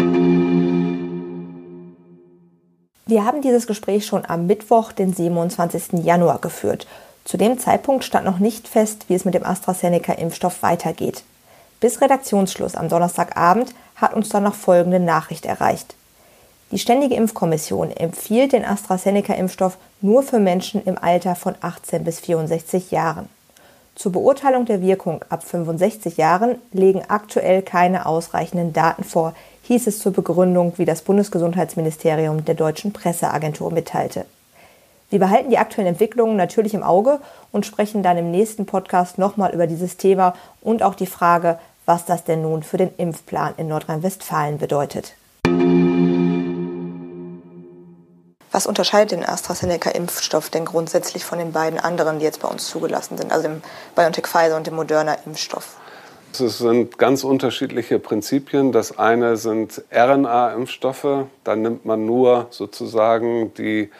Wir 3.07 3.23
haben 3.23 3.41
dieses 3.41 3.67
Gespräch 3.67 4.05
schon 4.05 4.25
am 4.25 4.47
Mittwoch, 4.47 4.91
den 4.91 5.13
27. 5.13 6.03
Januar, 6.03 6.39
geführt. 6.39 6.87
Zu 7.23 7.37
dem 7.37 7.59
Zeitpunkt 7.59 8.03
stand 8.03 8.25
noch 8.25 8.39
nicht 8.39 8.67
fest, 8.67 9.05
wie 9.07 9.13
es 9.13 9.25
mit 9.25 9.35
dem 9.35 9.43
AstraZeneca-Impfstoff 9.43 10.63
weitergeht. 10.63 11.23
Bis 11.79 12.01
Redaktionsschluss 12.01 12.75
am 12.75 12.89
Donnerstagabend 12.89 13.75
hat 13.95 14.15
uns 14.15 14.29
dann 14.29 14.43
noch 14.43 14.55
folgende 14.55 14.99
Nachricht 14.99 15.45
erreicht. 15.45 15.95
Die 16.75 16.79
Ständige 16.79 17.15
Impfkommission 17.15 17.89
empfiehlt 17.89 18.51
den 18.51 18.65
AstraZeneca-Impfstoff 18.65 19.77
nur 20.01 20.23
für 20.23 20.39
Menschen 20.39 20.83
im 20.83 20.97
Alter 20.97 21.33
von 21.35 21.55
18 21.61 22.03
bis 22.03 22.19
64 22.19 22.91
Jahren. 22.91 23.29
Zur 23.95 24.11
Beurteilung 24.11 24.65
der 24.65 24.81
Wirkung 24.81 25.23
ab 25.29 25.45
65 25.45 26.17
Jahren 26.17 26.57
legen 26.73 27.01
aktuell 27.07 27.61
keine 27.61 28.05
ausreichenden 28.05 28.73
Daten 28.73 29.05
vor, 29.05 29.33
hieß 29.61 29.87
es 29.87 29.99
zur 29.99 30.11
Begründung, 30.11 30.73
wie 30.75 30.83
das 30.83 31.01
Bundesgesundheitsministerium 31.03 32.43
der 32.43 32.55
deutschen 32.55 32.91
Presseagentur 32.91 33.71
mitteilte. 33.71 34.25
Wir 35.09 35.19
behalten 35.19 35.51
die 35.51 35.59
aktuellen 35.59 35.87
Entwicklungen 35.87 36.35
natürlich 36.35 36.73
im 36.73 36.83
Auge 36.83 37.21
und 37.53 37.65
sprechen 37.65 38.03
dann 38.03 38.17
im 38.17 38.31
nächsten 38.31 38.65
Podcast 38.65 39.17
nochmal 39.17 39.53
über 39.53 39.67
dieses 39.67 39.95
Thema 39.95 40.33
und 40.59 40.83
auch 40.83 40.95
die 40.95 41.05
Frage, 41.05 41.57
was 41.85 42.03
das 42.03 42.25
denn 42.25 42.41
nun 42.41 42.63
für 42.63 42.75
den 42.75 42.93
Impfplan 42.97 43.53
in 43.55 43.69
Nordrhein-Westfalen 43.69 44.57
bedeutet. 44.57 45.13
Was 48.55 48.67
unterscheidet 48.67 49.11
den 49.11 49.25
AstraZeneca-Impfstoff 49.25 50.49
denn 50.49 50.63
grundsätzlich 50.63 51.25
von 51.25 51.39
den 51.39 51.51
beiden 51.51 51.77
anderen, 51.77 52.19
die 52.19 52.23
jetzt 52.23 52.41
bei 52.41 52.47
uns 52.47 52.67
zugelassen 52.67 53.17
sind, 53.17 53.33
also 53.33 53.49
dem 53.49 53.61
BioNTech 53.97 54.27
Pfizer 54.27 54.55
und 54.55 54.65
dem 54.65 54.75
Moderna-Impfstoff? 54.75 55.75
Es 56.31 56.59
sind 56.59 56.97
ganz 56.97 57.25
unterschiedliche 57.25 57.99
Prinzipien. 57.99 58.71
Das 58.71 58.97
eine 58.97 59.35
sind 59.35 59.83
RNA-Impfstoffe. 59.93 61.25
Da 61.43 61.57
nimmt 61.57 61.83
man 61.83 62.05
nur 62.05 62.47
sozusagen 62.49 63.53
die 63.55 63.91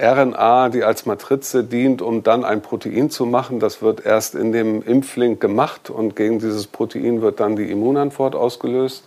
RNA, 0.00 0.70
die 0.70 0.84
als 0.84 1.04
Matrize 1.04 1.62
dient, 1.62 2.00
um 2.00 2.22
dann 2.22 2.46
ein 2.46 2.62
Protein 2.62 3.10
zu 3.10 3.26
machen. 3.26 3.60
Das 3.60 3.82
wird 3.82 4.06
erst 4.06 4.34
in 4.34 4.52
dem 4.52 4.80
Impfling 4.80 5.38
gemacht 5.38 5.90
und 5.90 6.16
gegen 6.16 6.38
dieses 6.38 6.66
Protein 6.66 7.20
wird 7.20 7.40
dann 7.40 7.56
die 7.56 7.70
Immunantwort 7.70 8.34
ausgelöst. 8.34 9.04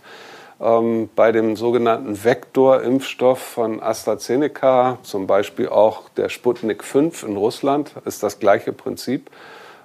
Ähm, 0.62 1.10
bei 1.16 1.32
dem 1.32 1.56
sogenannten 1.56 2.24
Vektorimpfstoff 2.24 3.40
von 3.40 3.82
AstraZeneca, 3.82 5.00
zum 5.02 5.26
Beispiel 5.26 5.70
auch 5.70 6.10
der 6.10 6.30
Sputnik 6.30 6.84
5 6.84 7.24
in 7.24 7.36
Russland, 7.36 7.94
ist 8.06 8.22
das 8.22 8.40
gleiche 8.40 8.72
Prinzip. 8.72 9.32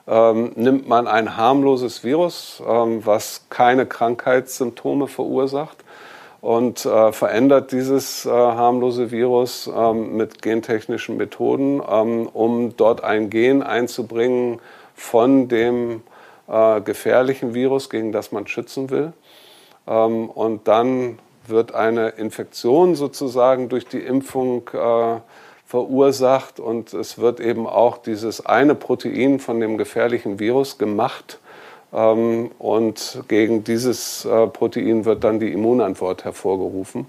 Ähm, 0.06 0.52
nimmt 0.54 0.86
man 0.86 1.08
ein 1.08 1.36
harmloses 1.36 2.04
Virus, 2.04 2.62
ähm, 2.66 3.04
was 3.04 3.46
keine 3.48 3.86
Krankheitssymptome 3.86 5.08
verursacht 5.08 5.78
und 6.42 6.84
äh, 6.84 7.10
verändert 7.10 7.72
dieses 7.72 8.26
äh, 8.26 8.30
harmlose 8.30 9.10
Virus 9.10 9.70
ähm, 9.74 10.16
mit 10.16 10.42
gentechnischen 10.42 11.16
Methoden, 11.16 11.82
ähm, 11.90 12.28
um 12.32 12.76
dort 12.76 13.02
ein 13.02 13.30
Gen 13.30 13.62
einzubringen 13.62 14.60
von 14.94 15.48
dem 15.48 16.02
äh, 16.48 16.80
gefährlichen 16.82 17.54
Virus, 17.54 17.90
gegen 17.90 18.12
das 18.12 18.30
man 18.30 18.46
schützen 18.46 18.90
will. 18.90 19.12
Ähm, 19.87 20.29
und 20.31 20.68
dann 20.68 21.18
wird 21.46 21.75
eine 21.75 22.11
Infektion 22.11 22.94
sozusagen 22.94 23.68
durch 23.68 23.87
die 23.87 24.01
Impfung 24.01 24.68
äh, 24.72 25.20
verursacht 25.66 26.61
und 26.61 26.94
es 26.94 27.18
wird 27.18 27.40
eben 27.40 27.66
auch 27.66 27.99
dieses 27.99 28.44
eine 28.46 28.75
Protein 28.75 29.40
von 29.40 29.61
dem 29.61 29.79
gefährlichen 29.79 30.38
Virus 30.38 30.79
gemacht 30.79 31.40
ähm, 31.92 32.51
und 32.59 33.22
gegen 33.29 33.64
dieses 33.64 34.25
äh, 34.25 34.46
Protein 34.46 35.05
wird 35.05 35.25
dann 35.25 35.40
die 35.40 35.53
Immunantwort 35.53 36.25
hervorgerufen. 36.25 37.07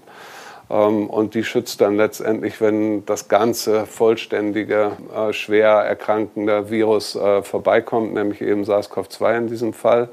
Ähm, 0.70 1.08
und 1.08 1.34
die 1.34 1.44
schützt 1.44 1.80
dann 1.80 1.96
letztendlich, 1.96 2.60
wenn 2.60 3.04
das 3.06 3.28
ganze 3.28 3.86
vollständige, 3.86 4.92
äh, 5.14 5.32
schwer 5.32 5.70
erkrankende 5.70 6.70
Virus 6.70 7.14
äh, 7.14 7.42
vorbeikommt, 7.42 8.12
nämlich 8.14 8.40
eben 8.40 8.64
SARS-CoV-2 8.64 9.38
in 9.38 9.46
diesem 9.48 9.72
Fall. 9.72 10.08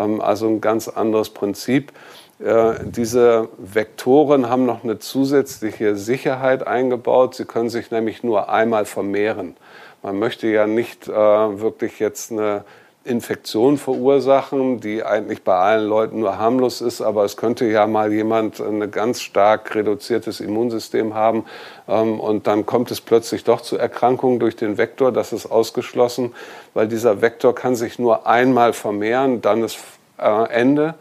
Ähm, 0.00 0.20
also 0.20 0.48
ein 0.48 0.60
ganz 0.60 0.88
anderes 0.88 1.30
Prinzip. 1.30 1.92
Äh, 2.38 2.74
diese 2.84 3.48
Vektoren 3.58 4.48
haben 4.48 4.64
noch 4.64 4.82
eine 4.82 4.98
zusätzliche 4.98 5.96
Sicherheit 5.96 6.66
eingebaut. 6.66 7.34
Sie 7.34 7.44
können 7.44 7.68
sich 7.68 7.90
nämlich 7.90 8.22
nur 8.22 8.48
einmal 8.48 8.86
vermehren. 8.86 9.56
Man 10.02 10.18
möchte 10.18 10.48
ja 10.48 10.66
nicht 10.66 11.08
äh, 11.08 11.12
wirklich 11.12 11.98
jetzt 11.98 12.32
eine 12.32 12.64
Infektion 13.02 13.78
verursachen, 13.78 14.80
die 14.80 15.02
eigentlich 15.02 15.42
bei 15.42 15.56
allen 15.56 15.88
Leuten 15.88 16.20
nur 16.20 16.38
harmlos 16.38 16.82
ist, 16.82 17.00
aber 17.00 17.24
es 17.24 17.38
könnte 17.38 17.64
ja 17.64 17.86
mal 17.86 18.12
jemand 18.12 18.60
ein 18.60 18.90
ganz 18.90 19.22
stark 19.22 19.74
reduziertes 19.74 20.40
Immunsystem 20.40 21.14
haben 21.14 21.46
ähm, 21.88 22.20
und 22.20 22.46
dann 22.46 22.66
kommt 22.66 22.90
es 22.90 23.00
plötzlich 23.00 23.42
doch 23.44 23.62
zu 23.62 23.78
Erkrankungen 23.78 24.38
durch 24.38 24.54
den 24.54 24.76
Vektor. 24.76 25.12
Das 25.12 25.32
ist 25.32 25.46
ausgeschlossen, 25.46 26.34
weil 26.74 26.88
dieser 26.88 27.22
Vektor 27.22 27.54
kann 27.54 27.74
sich 27.74 27.98
nur 27.98 28.26
einmal 28.26 28.74
vermehren, 28.74 29.40
dann 29.40 29.64
ist 29.64 29.78
äh, 30.18 30.50
Ende. 30.50 30.94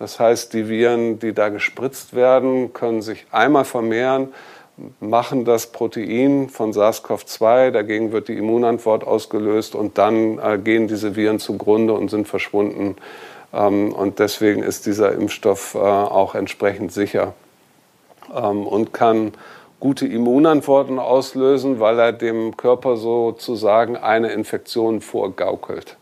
Das 0.00 0.18
heißt, 0.18 0.52
die 0.54 0.68
Viren, 0.68 1.20
die 1.20 1.32
da 1.32 1.50
gespritzt 1.50 2.14
werden, 2.14 2.72
können 2.72 3.00
sich 3.00 3.26
einmal 3.30 3.64
vermehren 3.64 4.34
machen 5.00 5.44
das 5.44 5.68
Protein 5.68 6.48
von 6.48 6.72
SARS-CoV-2, 6.72 7.70
dagegen 7.70 8.12
wird 8.12 8.28
die 8.28 8.36
Immunantwort 8.36 9.04
ausgelöst 9.04 9.74
und 9.74 9.98
dann 9.98 10.38
äh, 10.38 10.58
gehen 10.58 10.88
diese 10.88 11.14
Viren 11.14 11.38
zugrunde 11.38 11.92
und 11.94 12.10
sind 12.10 12.26
verschwunden. 12.26 12.96
Ähm, 13.52 13.92
und 13.92 14.18
deswegen 14.18 14.62
ist 14.62 14.86
dieser 14.86 15.12
Impfstoff 15.12 15.74
äh, 15.74 15.78
auch 15.78 16.34
entsprechend 16.34 16.92
sicher 16.92 17.34
ähm, 18.34 18.66
und 18.66 18.92
kann 18.92 19.32
gute 19.78 20.06
Immunantworten 20.06 20.98
auslösen, 20.98 21.78
weil 21.78 21.98
er 21.98 22.12
dem 22.12 22.56
Körper 22.56 22.96
sozusagen 22.96 23.96
eine 23.96 24.32
Infektion 24.32 25.00
vorgaukelt. 25.00 25.96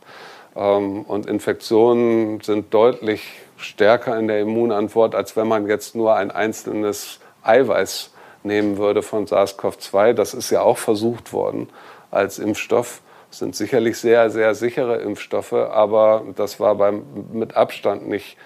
Ähm, 0.56 1.02
und 1.02 1.26
Infektionen 1.26 2.40
sind 2.40 2.72
deutlich 2.72 3.22
stärker 3.58 4.18
in 4.18 4.28
der 4.28 4.40
Immunantwort, 4.40 5.14
als 5.14 5.37
wenn 5.37 5.46
man 5.46 5.66
jetzt 5.66 5.94
nur 5.94 6.14
ein 6.14 6.30
einzelnes 6.30 7.20
Eiweiß 7.42 8.12
nehmen 8.44 8.78
würde 8.78 9.02
von 9.02 9.26
SARS-CoV-2. 9.26 10.12
Das 10.12 10.35
ist 10.35 10.50
ja 10.50 10.62
auch 10.62 10.78
versucht 10.78 11.33
worden 11.33 11.68
als 12.11 12.38
Impfstoff. 12.38 13.00
Das 13.31 13.38
sind 13.38 13.57
sicherlich 13.57 13.98
sehr, 13.98 14.31
sehr 14.31 14.55
sichere 14.55 14.96
Impfstoffe, 14.96 15.55
aber 15.55 16.22
das 16.37 16.61
war 16.61 16.74
beim, 16.74 17.02
mit 17.33 17.57
Abstand 17.57 18.07
nicht 18.07 18.37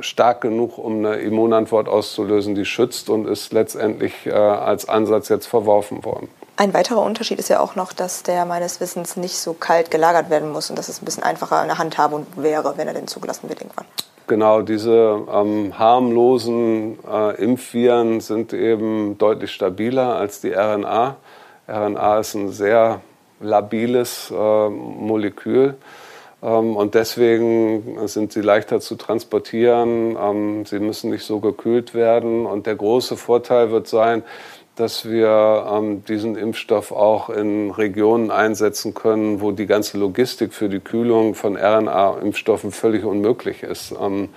stark 0.00 0.40
genug, 0.40 0.78
um 0.78 0.98
eine 0.98 1.16
Immunantwort 1.16 1.88
auszulösen, 1.88 2.54
die 2.54 2.64
schützt 2.64 3.10
und 3.10 3.26
ist 3.26 3.52
letztendlich 3.52 4.26
äh, 4.26 4.32
als 4.32 4.88
Ansatz 4.88 5.28
jetzt 5.28 5.46
verworfen 5.46 6.04
worden. 6.04 6.28
Ein 6.56 6.74
weiterer 6.74 7.02
Unterschied 7.02 7.38
ist 7.38 7.48
ja 7.48 7.60
auch 7.60 7.76
noch, 7.76 7.92
dass 7.92 8.22
der 8.22 8.44
meines 8.44 8.80
Wissens 8.80 9.16
nicht 9.16 9.36
so 9.36 9.52
kalt 9.52 9.90
gelagert 9.90 10.30
werden 10.30 10.50
muss 10.50 10.70
und 10.70 10.78
dass 10.78 10.88
es 10.88 11.00
ein 11.00 11.04
bisschen 11.04 11.22
einfacher 11.22 11.62
in 11.62 11.68
der 11.68 11.78
Handhabung 11.78 12.26
wäre, 12.36 12.76
wenn 12.76 12.88
er 12.88 12.94
denn 12.94 13.06
zugelassen 13.06 13.48
wird 13.48 13.60
irgendwann. 13.60 13.86
Genau, 14.26 14.62
diese 14.62 15.26
ähm, 15.32 15.78
harmlosen 15.78 16.98
äh, 17.10 17.42
Impfviren 17.42 18.20
sind 18.20 18.52
eben 18.52 19.18
deutlich 19.18 19.50
stabiler 19.50 20.16
als 20.16 20.40
die 20.40 20.52
RNA. 20.52 21.16
RNA 21.68 22.18
ist 22.20 22.34
ein 22.34 22.48
sehr 22.50 23.00
labiles 23.40 24.30
äh, 24.30 24.68
Molekül 24.68 25.74
ähm, 26.42 26.76
und 26.76 26.94
deswegen 26.94 28.06
sind 28.06 28.32
sie 28.32 28.42
leichter 28.42 28.80
zu 28.80 28.94
transportieren. 28.94 30.16
Ähm, 30.16 30.66
sie 30.66 30.78
müssen 30.78 31.10
nicht 31.10 31.24
so 31.24 31.40
gekühlt 31.40 31.92
werden 31.94 32.46
und 32.46 32.66
der 32.66 32.76
große 32.76 33.16
Vorteil 33.16 33.70
wird 33.70 33.88
sein, 33.88 34.22
dass 34.76 35.04
wir 35.04 35.66
ähm, 35.70 36.04
diesen 36.04 36.36
Impfstoff 36.36 36.92
auch 36.92 37.28
in 37.28 37.70
Regionen 37.70 38.30
einsetzen 38.30 38.94
können, 38.94 39.40
wo 39.40 39.52
die 39.52 39.66
ganze 39.66 39.98
Logistik 39.98 40.54
für 40.54 40.68
die 40.68 40.80
Kühlung 40.80 41.34
von 41.34 41.56
RNA-Impfstoffen 41.56 42.72
völlig 42.72 43.04
unmöglich 43.04 43.62
ist. 43.62 43.94
Ähm, 44.00 44.30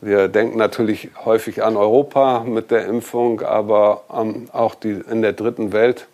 wir 0.00 0.28
denken 0.28 0.58
natürlich 0.58 1.10
häufig 1.24 1.62
an 1.62 1.76
Europa 1.76 2.44
mit 2.44 2.70
der 2.70 2.86
Impfung, 2.86 3.40
aber 3.42 4.04
ähm, 4.14 4.48
auch 4.52 4.74
die, 4.74 5.00
in 5.10 5.22
der 5.22 5.32
dritten 5.32 5.72
Welt 5.72 6.06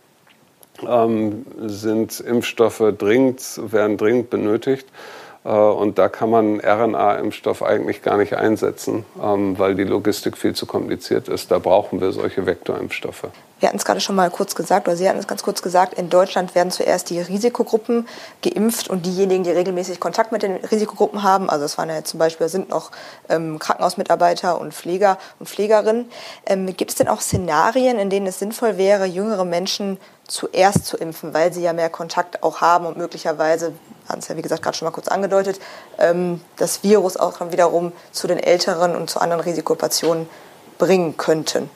ähm, 0.87 1.47
sind 1.59 2.19
Impfstoffe 2.21 2.83
dringend, 2.99 3.61
werden 3.71 3.97
dringend 3.97 4.31
benötigt. 4.31 4.89
Äh, 5.45 5.51
und 5.51 5.99
da 5.99 6.09
kann 6.09 6.31
man 6.31 6.61
RNA-Impfstoff 6.61 7.63
eigentlich 7.63 8.03
gar 8.03 8.17
nicht 8.17 8.35
einsetzen, 8.35 9.05
ähm, 9.23 9.59
weil 9.59 9.75
die 9.75 9.85
Logistik 9.85 10.37
viel 10.37 10.55
zu 10.55 10.67
kompliziert 10.67 11.29
ist. 11.29 11.51
Da 11.51 11.59
brauchen 11.59 12.01
wir 12.01 12.13
solche 12.13 12.47
Vektorimpfstoffe. 12.47 13.29
Wir 13.63 13.69
hatten 13.69 13.79
es 13.79 13.85
gerade 13.85 14.01
schon 14.01 14.17
mal 14.17 14.29
kurz 14.29 14.57
gesagt, 14.57 14.89
oder 14.89 14.97
Sie 14.97 15.09
hatten 15.09 15.21
es 15.21 15.29
ganz 15.29 15.45
kurz 15.45 15.63
gesagt, 15.63 15.95
in 15.95 16.11
Deutschland 16.11 16.57
werden 16.57 16.73
zuerst 16.73 17.11
die 17.11 17.21
Risikogruppen 17.21 18.09
geimpft 18.43 18.91
und 18.91 19.07
diejenigen, 19.07 19.45
die 19.45 19.53
regelmäßig 19.53 20.01
Kontakt 20.01 20.33
mit 20.33 20.43
den 20.43 20.57
Risikogruppen 20.57 21.23
haben, 21.23 21.49
also 21.49 21.65
es 21.65 21.79
waren 21.79 21.89
ja 21.89 22.03
zum 22.03 22.19
Beispiel 22.19 22.49
sind 22.49 22.71
noch 22.71 22.91
ähm, 23.29 23.61
Krankenhausmitarbeiter 23.61 24.61
und 24.61 24.75
Pfleger 24.75 25.17
und 25.39 25.49
Pflegerinnen. 25.49 26.11
Ähm, 26.45 26.77
gibt 26.77 26.91
es 26.91 26.97
denn 26.97 27.07
auch 27.07 27.21
Szenarien, 27.21 28.01
in 28.01 28.11
denen 28.11 28.27
es 28.27 28.41
sinnvoll 28.41 28.79
wäre, 28.79 29.05
jüngere 29.05 29.45
Menschen 29.45 29.99
zuerst 30.27 30.85
zu 30.85 30.97
impfen, 30.97 31.33
weil 31.33 31.53
sie 31.53 31.63
ja 31.63 31.73
mehr 31.73 31.89
Kontakt 31.89 32.43
auch 32.43 32.61
haben 32.63 32.85
und 32.87 32.97
möglicherweise, 32.97 33.75
haben 34.09 34.19
es 34.19 34.27
ja 34.27 34.37
wie 34.37 34.43
gesagt 34.43 34.63
gerade 34.63 34.77
schon 34.77 34.87
mal 34.87 34.93
kurz 34.93 35.07
angedeutet, 35.07 35.61
ähm, 36.01 36.41
das 36.57 36.83
Virus 36.83 37.17
auch 37.17 37.39
dann 37.39 37.53
wiederum 37.53 37.93
zu 38.11 38.27
den 38.27 38.41
Älteren 38.41 38.97
und 38.97 39.09
zu 39.09 39.21
anderen 39.21 39.41
Risikopatienten 39.41 40.29
bringen 40.79 41.17
könnten? 41.17 41.71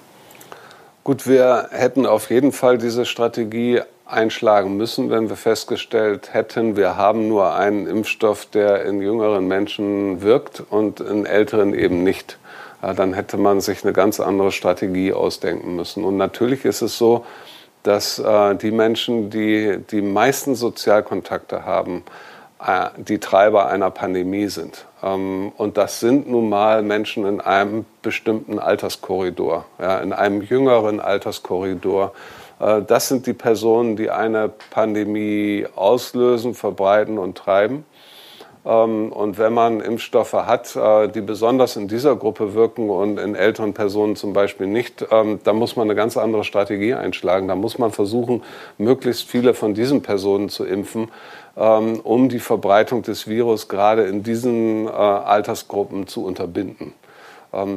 Gut, 1.06 1.28
wir 1.28 1.68
hätten 1.70 2.04
auf 2.04 2.30
jeden 2.30 2.50
Fall 2.50 2.78
diese 2.78 3.04
Strategie 3.06 3.80
einschlagen 4.06 4.76
müssen, 4.76 5.08
wenn 5.08 5.28
wir 5.28 5.36
festgestellt 5.36 6.34
hätten, 6.34 6.76
wir 6.76 6.96
haben 6.96 7.28
nur 7.28 7.54
einen 7.54 7.86
Impfstoff, 7.86 8.46
der 8.46 8.84
in 8.84 9.00
jüngeren 9.00 9.46
Menschen 9.46 10.22
wirkt 10.22 10.64
und 10.68 10.98
in 10.98 11.24
älteren 11.24 11.74
eben 11.74 12.02
nicht. 12.02 12.38
Dann 12.82 13.14
hätte 13.14 13.36
man 13.36 13.60
sich 13.60 13.84
eine 13.84 13.92
ganz 13.92 14.18
andere 14.18 14.50
Strategie 14.50 15.12
ausdenken 15.12 15.76
müssen. 15.76 16.02
Und 16.02 16.16
natürlich 16.16 16.64
ist 16.64 16.82
es 16.82 16.98
so, 16.98 17.24
dass 17.84 18.18
äh, 18.18 18.56
die 18.56 18.72
Menschen, 18.72 19.30
die 19.30 19.78
die 19.88 20.02
meisten 20.02 20.56
Sozialkontakte 20.56 21.64
haben, 21.64 22.02
äh, 22.60 22.88
die 22.96 23.20
Treiber 23.20 23.68
einer 23.68 23.92
Pandemie 23.92 24.48
sind. 24.48 24.86
Ähm, 25.06 25.52
und 25.56 25.76
das 25.76 26.00
sind 26.00 26.28
nun 26.28 26.48
mal 26.48 26.82
Menschen 26.82 27.24
in 27.26 27.40
einem 27.40 27.84
bestimmten 28.02 28.58
Alterskorridor, 28.58 29.64
ja, 29.80 29.98
in 29.98 30.12
einem 30.12 30.42
jüngeren 30.42 31.00
Alterskorridor. 31.00 32.12
Äh, 32.60 32.82
das 32.82 33.08
sind 33.08 33.26
die 33.26 33.32
Personen, 33.32 33.96
die 33.96 34.10
eine 34.10 34.50
Pandemie 34.70 35.66
auslösen, 35.76 36.54
verbreiten 36.54 37.18
und 37.18 37.38
treiben. 37.38 37.84
Ähm, 38.66 39.12
und 39.12 39.38
wenn 39.38 39.52
man 39.52 39.80
Impfstoffe 39.80 40.32
hat, 40.32 40.74
äh, 40.74 41.08
die 41.08 41.20
besonders 41.20 41.76
in 41.76 41.86
dieser 41.86 42.16
Gruppe 42.16 42.54
wirken 42.54 42.90
und 42.90 43.18
in 43.18 43.34
älteren 43.36 43.74
Personen 43.74 44.16
zum 44.16 44.32
Beispiel 44.32 44.66
nicht, 44.66 45.06
ähm, 45.10 45.38
dann 45.44 45.56
muss 45.56 45.76
man 45.76 45.86
eine 45.86 45.94
ganz 45.94 46.16
andere 46.16 46.42
Strategie 46.42 46.94
einschlagen. 46.94 47.46
Da 47.46 47.54
muss 47.54 47.78
man 47.78 47.92
versuchen, 47.92 48.42
möglichst 48.76 49.28
viele 49.28 49.54
von 49.54 49.74
diesen 49.74 50.02
Personen 50.02 50.48
zu 50.48 50.64
impfen, 50.64 51.12
ähm, 51.56 52.00
um 52.00 52.28
die 52.28 52.40
Verbreitung 52.40 53.02
des 53.02 53.28
Virus 53.28 53.68
gerade 53.68 54.04
in 54.04 54.24
diesen 54.24 54.88
äh, 54.88 54.90
Altersgruppen 54.90 56.06
zu 56.06 56.24
unterbinden. 56.24 56.92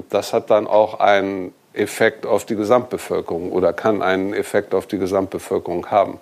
Das 0.10 0.34
hat 0.34 0.50
dann 0.50 0.68
auch 0.68 1.00
einen 1.00 1.54
Effekt 1.74 2.26
auf 2.26 2.44
die 2.44 2.56
Gesamtbevölkerung 2.56 3.52
oder 3.52 3.72
kann 3.72 4.02
einen 4.02 4.34
Effekt 4.34 4.74
auf 4.74 4.88
die 4.88 4.98
Gesamtbevölkerung 4.98 5.86
haben. 5.86 6.20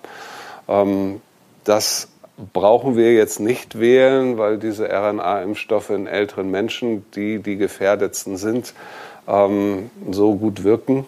Das 1.64 2.08
brauchen 2.52 2.96
wir 2.96 3.14
jetzt 3.14 3.40
nicht 3.40 3.80
wählen, 3.80 4.38
weil 4.38 4.58
diese 4.58 4.88
RNA-Impfstoffe 4.88 5.90
in 5.90 6.06
älteren 6.06 6.50
Menschen, 6.50 7.04
die 7.12 7.40
die 7.40 7.56
gefährdetsten 7.56 8.36
sind, 8.36 8.74
ähm, 9.26 9.90
so 10.10 10.34
gut 10.36 10.64
wirken. 10.64 11.04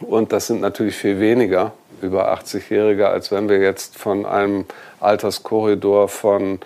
Und 0.00 0.32
das 0.32 0.46
sind 0.46 0.60
natürlich 0.60 0.96
viel 0.96 1.20
weniger 1.20 1.72
über 2.00 2.32
80-Jährige, 2.32 3.08
als 3.08 3.30
wenn 3.30 3.48
wir 3.48 3.58
jetzt 3.58 3.96
von 3.96 4.26
einem 4.26 4.64
Alterskorridor 5.00 6.08
von 6.08 6.58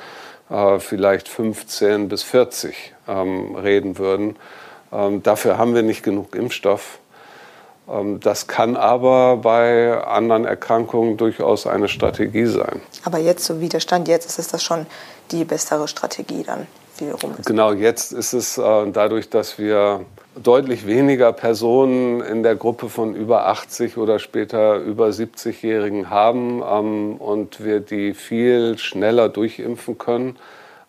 äh, 0.49 0.79
vielleicht 0.79 1.29
15 1.29 2.09
bis 2.09 2.23
40 2.23 2.95
ähm, 3.09 3.55
reden 3.57 3.99
würden. 3.99 4.37
Ähm, 4.93 5.23
dafür 5.23 5.59
haben 5.59 5.75
wir 5.75 5.83
nicht 5.83 6.03
genug 6.03 6.35
Impfstoff. 6.35 6.99
Ähm, 7.89 8.21
das 8.21 8.47
kann 8.47 8.77
aber 8.77 9.39
bei 9.39 10.03
anderen 10.05 10.45
Erkrankungen 10.45 11.17
durchaus 11.17 11.67
eine 11.67 11.89
Strategie 11.89 12.47
sein. 12.47 12.81
Aber 13.05 13.19
jetzt, 13.19 13.45
so 13.45 13.61
wie 13.61 13.69
der 13.69 13.81
Stand 13.81 14.09
jetzt, 14.09 14.27
ist 14.27 14.39
es 14.39 14.49
das 14.49 14.63
schon 14.63 14.87
die 15.31 15.45
bessere 15.45 15.89
Strategie 15.89 16.43
dann 16.43 16.67
wiederum. 16.99 17.35
Genau, 17.45 17.73
jetzt 17.73 18.13
ist 18.13 18.33
es 18.33 18.59
äh, 18.59 18.91
dadurch, 18.91 19.29
dass 19.29 19.59
wir 19.59 20.05
deutlich 20.35 20.87
weniger 20.87 21.33
Personen 21.33 22.21
in 22.21 22.43
der 22.43 22.57
Gruppe 22.57 22.89
von 22.89 23.15
über 23.15 23.47
80 23.47 23.97
oder 23.97 24.19
später 24.19 24.77
über 24.77 25.09
70-Jährigen 25.09 26.11
haben 26.11 26.63
ähm, 26.63 27.17
und 27.17 27.65
wir 27.65 27.81
die 27.81 28.15
viel 28.15 28.79
schneller 28.79 29.29
durchimpfen 29.29 29.99
können. 29.99 30.37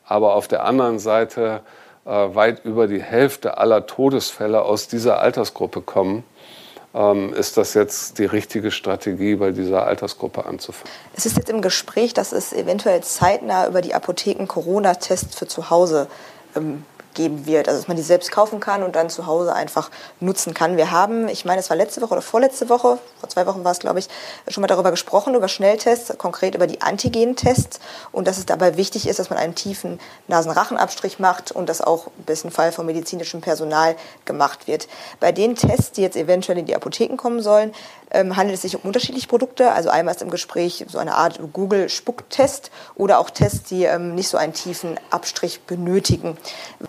Aber 0.05 0.35
auf 0.35 0.47
der 0.47 0.65
anderen 0.65 0.99
Seite 0.99 1.61
äh, 2.05 2.09
weit 2.09 2.65
über 2.65 2.87
die 2.87 3.01
Hälfte 3.01 3.57
aller 3.57 3.85
Todesfälle 3.85 4.63
aus 4.63 4.87
dieser 4.87 5.19
Altersgruppe 5.19 5.81
kommen 5.81 6.23
ist 7.35 7.57
das 7.57 7.75
jetzt 7.75 8.17
die 8.17 8.25
richtige 8.25 8.71
Strategie, 8.71 9.35
bei 9.35 9.51
dieser 9.51 9.85
Altersgruppe 9.85 10.45
anzufangen. 10.45 10.91
Es 11.15 11.27
ist 11.27 11.37
jetzt 11.37 11.49
im 11.49 11.61
Gespräch, 11.61 12.13
dass 12.13 12.31
es 12.31 12.53
eventuell 12.53 13.03
zeitnah 13.03 13.67
über 13.67 13.81
die 13.81 13.93
Apotheken 13.93 14.47
Corona-Tests 14.47 15.35
für 15.35 15.47
zu 15.47 15.69
Hause 15.69 16.07
ähm, 16.55 16.85
geben 17.17 17.45
wird. 17.45 17.67
Also 17.67 17.81
dass 17.81 17.87
man 17.89 17.97
die 17.97 18.03
selbst 18.03 18.31
kaufen 18.31 18.61
kann 18.61 18.83
und 18.83 18.95
dann 18.95 19.09
zu 19.09 19.25
Hause 19.25 19.53
einfach 19.53 19.89
nutzen 20.21 20.53
kann. 20.53 20.77
Wir 20.77 20.91
haben, 20.91 21.27
ich 21.27 21.43
meine, 21.43 21.59
es 21.59 21.69
war 21.69 21.75
letzte 21.75 22.01
Woche 22.01 22.13
oder 22.13 22.21
vorletzte 22.21 22.69
Woche, 22.69 22.99
vor 23.19 23.29
zwei 23.29 23.45
Wochen 23.47 23.63
war 23.65 23.71
es, 23.71 23.79
glaube 23.79 23.99
ich, 23.99 24.07
schon 24.47 24.61
mal 24.61 24.67
darüber 24.67 24.91
gesprochen, 24.91 25.35
über 25.35 25.47
Schnelltests, 25.47 26.17
konkret 26.17 26.55
über 26.55 26.67
die 26.67 26.81
Antigen-Tests 26.81 27.79
und 28.11 28.27
dass 28.27 28.37
es 28.37 28.45
dabei 28.45 28.77
wichtig 28.77 29.07
ist, 29.07 29.19
dass 29.19 29.29
man 29.29 29.39
einen 29.39 29.55
tiefen 29.55 29.99
Nasenrachenabstrich 30.27 31.19
macht 31.19 31.51
und 31.51 31.67
das 31.67 31.81
auch 31.81 32.07
im 32.17 32.23
besten 32.25 32.51
Fall 32.51 32.71
vom 32.71 32.85
medizinischen 32.85 33.41
Personal 33.41 33.95
gemacht 34.25 34.67
wird. 34.67 34.87
Bei 35.19 35.31
den 35.31 35.55
Tests, 35.55 35.91
die 35.91 36.03
jetzt 36.03 36.15
eventuell 36.15 36.59
in 36.59 36.67
die 36.67 36.75
Apotheken 36.75 37.17
kommen 37.17 37.41
sollen, 37.41 37.73
ähm, 38.11 38.35
handelt 38.35 38.55
es 38.55 38.61
sich 38.61 38.75
um 38.75 38.81
unterschiedliche 38.83 39.27
Produkte. 39.27 39.71
Also 39.71 39.89
einmal 39.89 40.15
ist 40.15 40.21
im 40.21 40.29
Gespräch 40.29 40.85
so 40.87 40.97
eine 40.97 41.15
Art 41.15 41.39
Google-Spucktest 41.53 42.71
oder 42.95 43.19
auch 43.19 43.29
Tests, 43.29 43.69
die 43.69 43.83
ähm, 43.83 44.15
nicht 44.15 44.29
so 44.29 44.37
einen 44.37 44.53
tiefen 44.53 44.99
Abstrich 45.09 45.61
benötigen. 45.61 46.37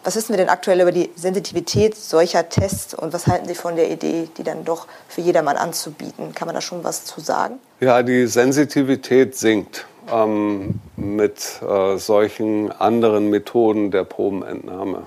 Was 0.05 0.17
wissen 0.17 0.31
wir 0.31 0.37
denn 0.37 0.49
aktuell 0.49 0.81
über 0.81 0.93
die 0.93 1.11
Sensitivität 1.17 1.97
solcher 1.97 2.49
Tests 2.49 2.95
und 2.95 3.13
was 3.13 3.27
halten 3.27 3.49
Sie 3.49 3.55
von 3.55 3.77
der 3.77 3.91
Idee, 3.91 4.29
die 4.37 4.43
dann 4.43 4.65
doch 4.65 4.87
für 5.09 5.21
jedermann 5.21 5.57
anzubieten? 5.57 6.35
Kann 6.35 6.47
man 6.47 6.55
da 6.55 6.61
schon 6.61 6.85
was 6.85 7.05
zu 7.05 7.21
sagen? 7.21 7.59
Ja, 7.81 8.03
die 8.03 8.27
Sensitivität 8.27 9.37
sinkt 9.37 9.87
ähm, 10.13 10.81
mit 10.97 11.61
äh, 11.63 11.97
solchen 11.97 12.73
anderen 12.73 13.31
Methoden 13.31 13.91
der 13.91 14.05
Probenentnahme. 14.05 15.07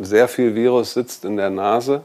Sehr 0.00 0.28
viel 0.28 0.54
Virus 0.54 0.94
sitzt 0.94 1.24
in 1.24 1.36
der 1.36 1.50
Nase 1.50 2.02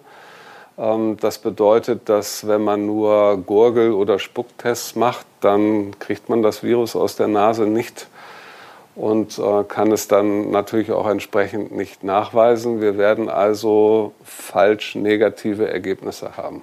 das 0.77 1.37
bedeutet, 1.37 2.09
dass 2.09 2.47
wenn 2.47 2.61
man 2.61 2.85
nur 2.85 3.37
Gurgel- 3.37 3.93
oder 3.93 4.19
Spucktests 4.19 4.95
macht, 4.95 5.25
dann 5.39 5.97
kriegt 5.99 6.27
man 6.27 6.41
das 6.41 6.63
Virus 6.63 6.97
aus 6.97 7.15
der 7.15 7.29
Nase 7.29 7.65
nicht 7.65 8.07
und 8.95 9.37
äh, 9.39 9.63
kann 9.63 9.91
es 9.91 10.07
dann 10.07 10.51
natürlich 10.51 10.91
auch 10.91 11.07
entsprechend 11.07 11.71
nicht 11.71 12.03
nachweisen. 12.03 12.81
Wir 12.81 12.97
werden 12.97 13.29
also 13.29 14.13
falsch 14.23 14.95
negative 14.95 15.69
Ergebnisse 15.69 16.35
haben. 16.35 16.61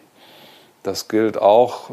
Das 0.83 1.07
gilt 1.09 1.41
auch 1.41 1.91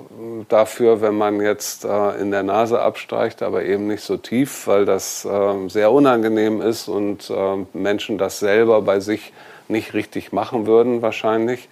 dafür, 0.47 0.99
wenn 1.01 1.15
man 1.15 1.39
jetzt 1.39 1.85
äh, 1.85 2.19
in 2.19 2.31
der 2.31 2.43
Nase 2.43 2.81
abstreicht, 2.81 3.43
aber 3.43 3.63
eben 3.63 3.87
nicht 3.87 4.03
so 4.03 4.17
tief, 4.17 4.65
weil 4.65 4.85
das 4.85 5.25
äh, 5.25 5.69
sehr 5.69 5.91
unangenehm 5.91 6.61
ist 6.61 6.87
und 6.87 7.29
äh, 7.29 7.65
Menschen 7.73 8.17
das 8.17 8.39
selber 8.39 8.81
bei 8.81 8.99
sich 8.99 9.31
nicht 9.67 9.93
richtig 9.93 10.33
machen 10.33 10.65
würden 10.65 11.01
wahrscheinlich 11.01 11.69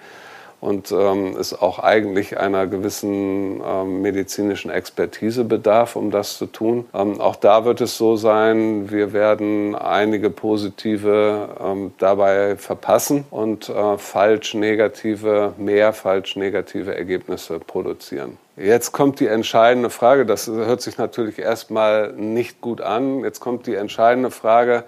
und 0.60 0.92
ähm, 0.92 1.36
es 1.40 1.54
auch 1.54 1.80
eigentlich 1.80 2.40
einer 2.40 2.66
gewissen 2.66 3.62
ähm, 3.64 4.02
medizinischen 4.02 4.72
Expertise 4.72 5.44
bedarf, 5.44 5.96
um 5.96 6.10
das 6.10 6.38
zu 6.38 6.48
tun. 6.48 6.86
Ähm, 6.96 7.22
auch 7.22 7.36
da 7.36 7.64
wird 7.64 7.80
es 7.82 7.98
so 7.98 8.16
sein, 8.16 8.90
wir 8.90 9.14
werden 9.14 9.76
einige 9.76 10.32
positive 10.32 11.50
ähm, 11.64 11.94
dabei 12.00 12.56
verpassen 12.56 13.26
und 13.30 13.70
äh, 13.70 13.98
falsch 13.98 14.56
negative, 14.56 15.54
mehr 15.58 15.94
falsch 15.94 16.36
negative 16.36 16.96
Ergebnisse 16.96 17.60
produzieren. 17.60 18.38
Jetzt 18.56 18.92
kommt 18.92 19.20
die 19.20 19.28
entscheidende 19.28 19.92
Frage, 19.92 20.26
das 20.26 20.48
hört 20.48 20.82
sich 20.82 20.98
natürlich 20.98 21.38
erstmal 21.38 22.14
nicht 22.14 22.60
gut 22.60 22.82
an. 22.82 23.20
Jetzt 23.20 23.40
kommt 23.40 23.68
die 23.68 23.76
entscheidende 23.76 24.32
Frage, 24.32 24.84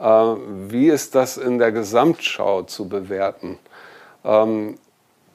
äh, 0.00 0.04
wie 0.04 0.88
ist 0.88 1.14
das 1.14 1.36
in 1.36 1.60
der 1.60 1.70
Gesamtschau 1.70 2.62
zu 2.62 2.88
bewerten? 2.88 3.60
Ähm, 4.24 4.74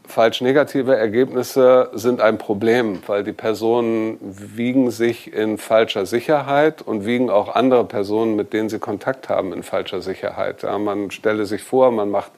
falsch 0.10 0.42
negative 0.42 0.96
Ergebnisse 0.96 1.90
sind 1.94 2.20
ein 2.20 2.38
Problem, 2.38 3.02
weil 3.08 3.24
die 3.24 3.34
Personen 3.34 4.18
wiegen 4.22 4.92
sich 4.92 5.32
in 5.34 5.58
falscher 5.58 6.06
Sicherheit 6.06 6.82
und 6.82 7.06
wiegen 7.06 7.30
auch 7.30 7.56
andere 7.56 7.86
Personen, 7.86 8.36
mit 8.36 8.52
denen 8.52 8.70
sie 8.70 8.80
Kontakt 8.80 9.30
haben, 9.30 9.54
in 9.54 9.64
falscher 9.64 10.02
Sicherheit. 10.02 10.64
Ja, 10.64 10.78
man 10.78 11.12
stelle 11.12 11.46
sich 11.46 11.64
vor, 11.64 11.92
man 11.92 12.10
macht 12.10 12.32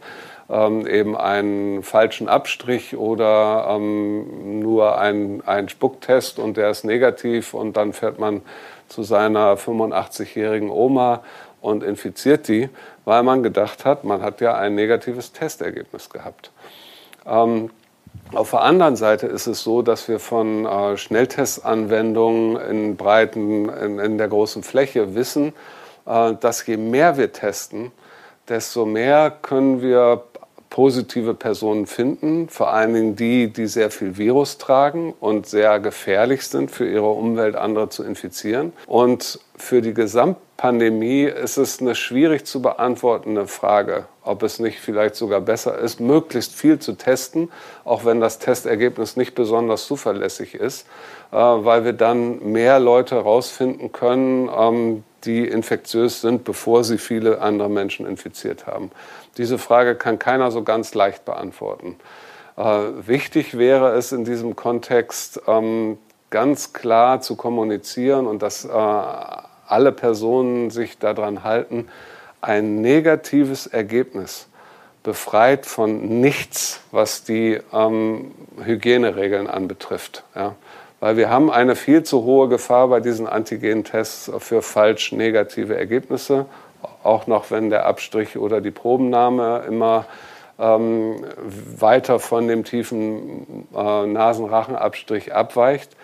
ähm, 0.49 0.85
eben 0.85 1.15
einen 1.15 1.81
falschen 1.81 2.27
Abstrich 2.27 2.97
oder 2.97 3.67
ähm, 3.69 4.59
nur 4.59 4.99
einen, 4.99 5.41
einen 5.47 5.69
Spucktest 5.69 6.39
und 6.39 6.57
der 6.57 6.69
ist 6.69 6.83
negativ 6.83 7.53
und 7.53 7.77
dann 7.77 7.93
fährt 7.93 8.19
man 8.19 8.41
zu 8.89 9.03
seiner 9.03 9.55
85-jährigen 9.55 10.69
Oma 10.69 11.23
und 11.61 11.83
infiziert 11.83 12.49
die, 12.49 12.69
weil 13.05 13.23
man 13.23 13.43
gedacht 13.43 13.85
hat, 13.85 14.03
man 14.03 14.21
hat 14.21 14.41
ja 14.41 14.55
ein 14.55 14.75
negatives 14.75 15.31
Testergebnis 15.31 16.09
gehabt. 16.09 16.50
Ähm, 17.25 17.69
auf 18.33 18.51
der 18.51 18.61
anderen 18.61 18.95
Seite 18.95 19.27
ist 19.27 19.47
es 19.47 19.61
so, 19.61 19.81
dass 19.81 20.07
wir 20.07 20.19
von 20.19 20.65
äh, 20.65 20.97
Schnelltestanwendungen 20.97 22.55
in 22.57 22.95
Breiten, 22.95 23.69
in, 23.69 23.99
in, 23.99 24.17
der 24.17 24.27
großen 24.27 24.63
Fläche 24.63 25.15
wissen, 25.15 25.53
äh, 26.05 26.33
dass 26.39 26.65
je 26.65 26.77
mehr 26.77 27.17
wir 27.17 27.31
testen, 27.31 27.91
desto 28.47 28.85
mehr 28.85 29.31
können 29.31 29.81
wir 29.81 30.23
positive 30.71 31.33
Personen 31.33 31.85
finden, 31.85 32.47
vor 32.47 32.73
allen 32.73 32.93
Dingen 32.93 33.15
die, 33.17 33.51
die 33.51 33.67
sehr 33.67 33.91
viel 33.91 34.17
Virus 34.17 34.57
tragen 34.57 35.13
und 35.19 35.45
sehr 35.45 35.79
gefährlich 35.81 36.47
sind 36.47 36.71
für 36.71 36.89
ihre 36.89 37.09
Umwelt, 37.09 37.57
andere 37.57 37.89
zu 37.89 38.03
infizieren. 38.03 38.71
Und 38.87 39.39
für 39.57 39.81
die 39.81 39.93
Gesamtpandemie 39.93 41.25
ist 41.25 41.57
es 41.57 41.81
eine 41.81 41.93
schwierig 41.93 42.45
zu 42.45 42.61
beantwortende 42.61 43.47
Frage, 43.47 44.05
ob 44.23 44.43
es 44.43 44.59
nicht 44.59 44.79
vielleicht 44.79 45.15
sogar 45.15 45.41
besser 45.41 45.77
ist, 45.77 45.99
möglichst 45.99 46.53
viel 46.53 46.79
zu 46.79 46.93
testen, 46.93 47.51
auch 47.83 48.05
wenn 48.05 48.21
das 48.21 48.39
Testergebnis 48.39 49.17
nicht 49.17 49.35
besonders 49.35 49.85
zuverlässig 49.85 50.55
ist, 50.55 50.87
äh, 51.31 51.35
weil 51.35 51.83
wir 51.83 51.93
dann 51.93 52.39
mehr 52.49 52.79
Leute 52.79 53.15
herausfinden 53.15 53.91
können, 53.91 54.49
ähm, 54.57 55.03
die 55.25 55.45
infektiös 55.47 56.21
sind, 56.21 56.43
bevor 56.45 56.83
sie 56.83 56.97
viele 56.97 57.41
andere 57.41 57.69
Menschen 57.69 58.05
infiziert 58.05 58.67
haben. 58.67 58.89
Diese 59.37 59.57
Frage 59.57 59.95
kann 59.95 60.19
keiner 60.19 60.51
so 60.51 60.63
ganz 60.63 60.93
leicht 60.93 61.25
beantworten. 61.25 61.97
Äh, 62.57 62.63
wichtig 63.07 63.57
wäre 63.57 63.93
es 63.93 64.11
in 64.11 64.25
diesem 64.25 64.55
Kontext 64.55 65.41
ähm, 65.47 65.97
ganz 66.29 66.73
klar 66.73 67.21
zu 67.21 67.35
kommunizieren 67.35 68.27
und 68.27 68.41
dass 68.41 68.65
äh, 68.65 68.69
alle 68.69 69.91
Personen 69.91 70.69
sich 70.69 70.97
daran 70.97 71.43
halten, 71.43 71.87
ein 72.41 72.81
negatives 72.81 73.67
Ergebnis 73.67 74.47
befreit 75.03 75.65
von 75.65 76.19
nichts, 76.21 76.81
was 76.91 77.23
die 77.23 77.59
ähm, 77.73 78.31
Hygieneregeln 78.63 79.47
anbetrifft. 79.47 80.23
Ja. 80.35 80.55
Weil 80.99 81.17
wir 81.17 81.29
haben 81.29 81.49
eine 81.49 81.75
viel 81.75 82.03
zu 82.03 82.23
hohe 82.23 82.47
Gefahr 82.47 82.87
bei 82.89 82.99
diesen 82.99 83.27
Antigen-Tests 83.27 84.31
für 84.37 84.61
falsch 84.61 85.11
negative 85.11 85.75
Ergebnisse 85.75 86.45
auch 87.03 87.27
noch 87.27 87.51
wenn 87.51 87.69
der 87.69 87.85
Abstrich 87.85 88.37
oder 88.37 88.61
die 88.61 88.71
Probennahme 88.71 89.63
immer 89.67 90.05
ähm, 90.59 91.25
weiter 91.77 92.19
von 92.19 92.47
dem 92.47 92.63
tiefen 92.63 93.67
äh, 93.75 94.05
Nasenrachenabstrich 94.05 95.33
abweicht, 95.33 95.95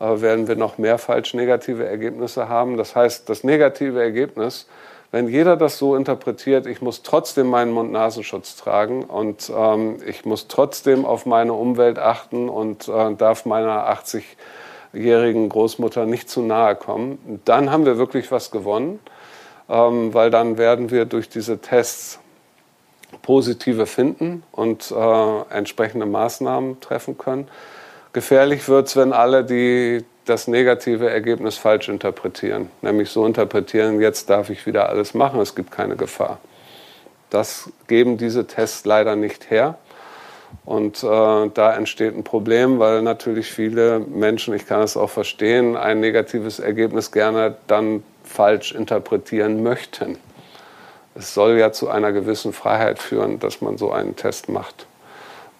äh, 0.00 0.20
werden 0.20 0.48
wir 0.48 0.56
noch 0.56 0.78
mehr 0.78 0.98
falsch 0.98 1.34
negative 1.34 1.86
Ergebnisse 1.86 2.48
haben. 2.48 2.76
Das 2.76 2.96
heißt, 2.96 3.28
das 3.28 3.44
negative 3.44 4.00
Ergebnis, 4.00 4.66
wenn 5.12 5.28
jeder 5.28 5.56
das 5.56 5.78
so 5.78 5.96
interpretiert, 5.96 6.66
ich 6.66 6.82
muss 6.82 7.02
trotzdem 7.02 7.48
meinen 7.48 7.72
Mund-Nasenschutz 7.72 8.56
tragen 8.56 9.04
und 9.04 9.52
ähm, 9.54 9.98
ich 10.06 10.24
muss 10.24 10.48
trotzdem 10.48 11.04
auf 11.04 11.26
meine 11.26 11.52
Umwelt 11.52 11.98
achten 11.98 12.48
und 12.48 12.88
äh, 12.88 13.14
darf 13.14 13.44
meiner 13.44 13.88
80-jährigen 13.88 15.48
Großmutter 15.48 16.06
nicht 16.06 16.28
zu 16.28 16.40
nahe 16.42 16.74
kommen, 16.74 17.40
dann 17.44 17.70
haben 17.70 17.86
wir 17.86 17.98
wirklich 17.98 18.30
was 18.32 18.50
gewonnen 18.50 18.98
weil 19.68 20.30
dann 20.30 20.58
werden 20.58 20.90
wir 20.90 21.04
durch 21.04 21.28
diese 21.28 21.58
Tests 21.58 22.18
positive 23.22 23.86
finden 23.86 24.42
und 24.52 24.90
äh, 24.90 25.40
entsprechende 25.50 26.06
Maßnahmen 26.06 26.80
treffen 26.80 27.18
können. 27.18 27.48
Gefährlich 28.12 28.68
wird 28.68 28.86
es, 28.86 28.96
wenn 28.96 29.12
alle 29.12 29.44
die 29.44 30.04
das 30.24 30.48
negative 30.48 31.08
Ergebnis 31.08 31.56
falsch 31.56 31.88
interpretieren, 31.88 32.68
nämlich 32.82 33.10
so 33.10 33.24
interpretieren, 33.26 34.00
jetzt 34.00 34.28
darf 34.28 34.50
ich 34.50 34.66
wieder 34.66 34.88
alles 34.88 35.14
machen, 35.14 35.40
es 35.40 35.54
gibt 35.54 35.70
keine 35.70 35.96
Gefahr. 35.96 36.38
Das 37.30 37.70
geben 37.86 38.18
diese 38.18 38.46
Tests 38.46 38.84
leider 38.84 39.16
nicht 39.16 39.50
her. 39.50 39.78
Und 40.64 41.02
äh, 41.02 41.06
da 41.06 41.76
entsteht 41.76 42.16
ein 42.16 42.24
Problem, 42.24 42.78
weil 42.78 43.02
natürlich 43.02 43.50
viele 43.52 44.00
Menschen, 44.00 44.54
ich 44.54 44.66
kann 44.66 44.82
es 44.82 44.96
auch 44.96 45.10
verstehen, 45.10 45.76
ein 45.76 46.00
negatives 46.00 46.58
Ergebnis 46.58 47.12
gerne 47.12 47.56
dann 47.66 48.02
falsch 48.26 48.72
interpretieren 48.72 49.62
möchten. 49.62 50.18
Es 51.14 51.32
soll 51.32 51.58
ja 51.58 51.72
zu 51.72 51.88
einer 51.88 52.12
gewissen 52.12 52.52
Freiheit 52.52 52.98
führen, 52.98 53.38
dass 53.38 53.60
man 53.60 53.78
so 53.78 53.90
einen 53.90 54.16
Test 54.16 54.48
macht. 54.48 54.86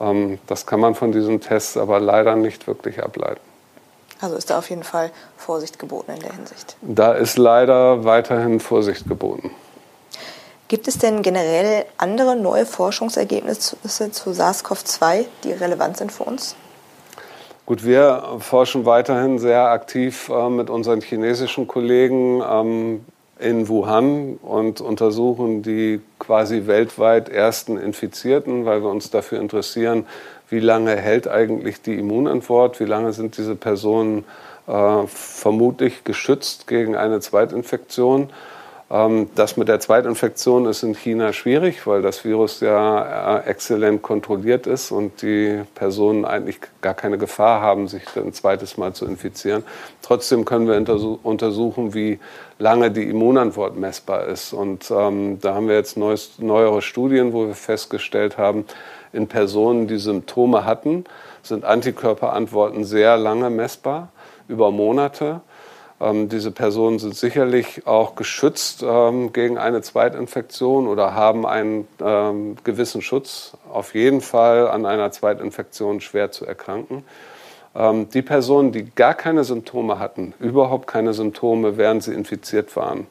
Ähm, 0.01 0.39
das 0.47 0.67
kann 0.67 0.81
man 0.81 0.95
von 0.95 1.13
diesen 1.13 1.41
Tests 1.41 1.77
aber 1.77 2.01
leider 2.01 2.37
nicht 2.37 2.67
wirklich 2.67 3.03
ableiten. 3.03 3.41
Also 4.21 4.37
ist 4.37 4.51
da 4.51 4.59
auf 4.59 4.71
jeden 4.71 4.83
Fall 4.83 5.11
Vorsicht 5.37 5.79
geboten 5.79 6.13
in 6.13 6.21
der 6.21 6.33
Hinsicht. 6.33 6.77
Da 6.83 7.13
ist 7.13 7.37
leider 7.39 8.05
weiterhin 8.05 8.61
Vorsicht 8.61 9.07
geboten. 9.09 9.51
Gibt 10.69 10.89
es 10.89 10.99
denn 10.99 11.23
generell 11.23 11.85
andere 11.97 12.35
neue 12.35 12.67
Forschungsergebnisse 12.67 13.77
zu 14.11 14.31
SARS-CoV-2, 14.31 15.27
die 15.45 15.53
relevant 15.53 15.97
sind 15.97 16.11
für 16.11 16.25
uns? 16.25 16.57
Gut, 17.67 17.85
wir 17.85 18.37
forschen 18.39 18.87
weiterhin 18.87 19.41
sehr 19.41 19.71
aktiv 19.71 20.29
äh, 20.29 20.49
mit 20.49 20.71
unseren 20.71 21.01
chinesischen 21.01 21.67
Kollegen 21.67 22.41
ähm, 22.49 23.05
in 23.41 23.67
Wuhan 23.67 24.37
und 24.37 24.81
untersuchen 24.81 25.63
die 25.63 26.01
quasi 26.21 26.69
weltweit 26.69 27.29
ersten 27.29 27.77
Infizierten, 27.77 28.67
weil 28.67 28.83
wir 28.83 28.89
uns 28.89 29.11
dafür 29.11 29.41
interessieren, 29.41 30.07
wie 30.49 30.61
lange 30.61 30.95
hält 30.95 31.27
eigentlich 31.27 31.83
die 31.83 31.99
Immunantwort, 31.99 32.79
wie 32.79 32.85
lange 32.85 33.13
sind 33.13 33.37
diese 33.37 33.57
Personen 33.57 34.25
äh, 34.69 35.03
vermutlich 35.09 36.05
geschützt 36.05 36.69
gegen 36.69 36.95
eine 36.95 37.19
Zweitinfektion. 37.19 38.31
Ähm, 38.89 39.29
das 39.35 39.57
mit 39.57 39.67
der 39.69 39.81
Zweitinfektion 39.81 40.67
ist 40.67 40.83
in 40.85 40.95
China 40.95 41.33
schwierig, 41.33 41.87
weil 41.87 42.03
das 42.03 42.25
Virus 42.25 42.61
ja 42.61 43.39
äh, 43.39 43.49
exzellent 43.49 44.03
kontrolliert 44.03 44.67
ist 44.67 44.93
und 44.93 45.23
die 45.23 45.63
Personen 45.75 46.25
eigentlich 46.25 46.61
gar 46.83 46.95
keine 46.95 47.19
Gefahr 47.19 47.61
haben, 47.61 47.89
sich 47.89 48.03
ein 48.17 48.33
zweites 48.33 48.77
Mal 48.77 48.93
zu 48.93 49.05
infizieren. 49.07 49.65
Trotzdem 50.03 50.45
können 50.45 50.69
wir 50.69 50.77
untersuchen, 51.25 51.95
wie 51.95 52.21
lange 52.59 52.93
die 52.93 53.09
Immunantwort 53.09 53.77
messbar 53.77 54.27
ist. 54.27 54.53
Und 54.53 54.89
ähm, 54.91 55.41
da 55.41 55.55
haben 55.55 55.67
wir 55.67 55.75
jetzt 55.75 55.97
neues, 55.97 56.39
neuere 56.39 56.81
Studien, 56.81 57.33
wo 57.33 57.49
wir 57.49 57.55
festgestellt 57.55 58.39
haben, 58.39 58.67
in 59.13 59.27
Personen, 59.27 59.89
die 59.89 59.99
Symptome 59.99 60.65
hatten, 60.65 61.05
sind 61.43 61.65
Antikörperantworten 61.65 62.85
sehr 62.85 63.17
lange 63.17 63.51
messbar, 63.51 64.11
über 64.47 64.71
Monate. 64.71 65.41
Ähm, 66.01 66.29
diese 66.29 66.51
Personen 66.51 66.99
sind 66.99 67.17
sicherlich 67.17 67.87
auch 67.87 68.17
geschützt 68.17 68.85
ähm, 68.87 69.33
gegen 69.33 69.57
eine 69.59 69.81
Zweitinfektion 69.81 70.89
oder 70.89 71.15
haben 71.15 71.47
einen 71.47 71.89
ähm, 72.01 72.57
gewissen 72.65 73.01
Schutz, 73.01 73.57
auf 73.73 73.95
jeden 73.95 74.21
Fall 74.21 74.69
an 74.69 74.85
einer 74.85 75.11
Zweitinfektion 75.11 76.01
schwer 76.01 76.31
zu 76.31 76.45
erkranken. 76.45 77.05
Ähm, 77.75 78.09
die 78.11 78.23
Personen, 78.23 78.73
die 78.73 78.91
gar 78.95 79.15
keine 79.15 79.45
Symptome 79.45 79.99
hatten, 79.99 80.35
überhaupt 80.39 80.87
keine 80.87 81.15
Symptome, 81.15 81.77
während 81.77 82.03
sie 82.03 82.13
infiziert 82.15 82.77
waren, 82.77 83.07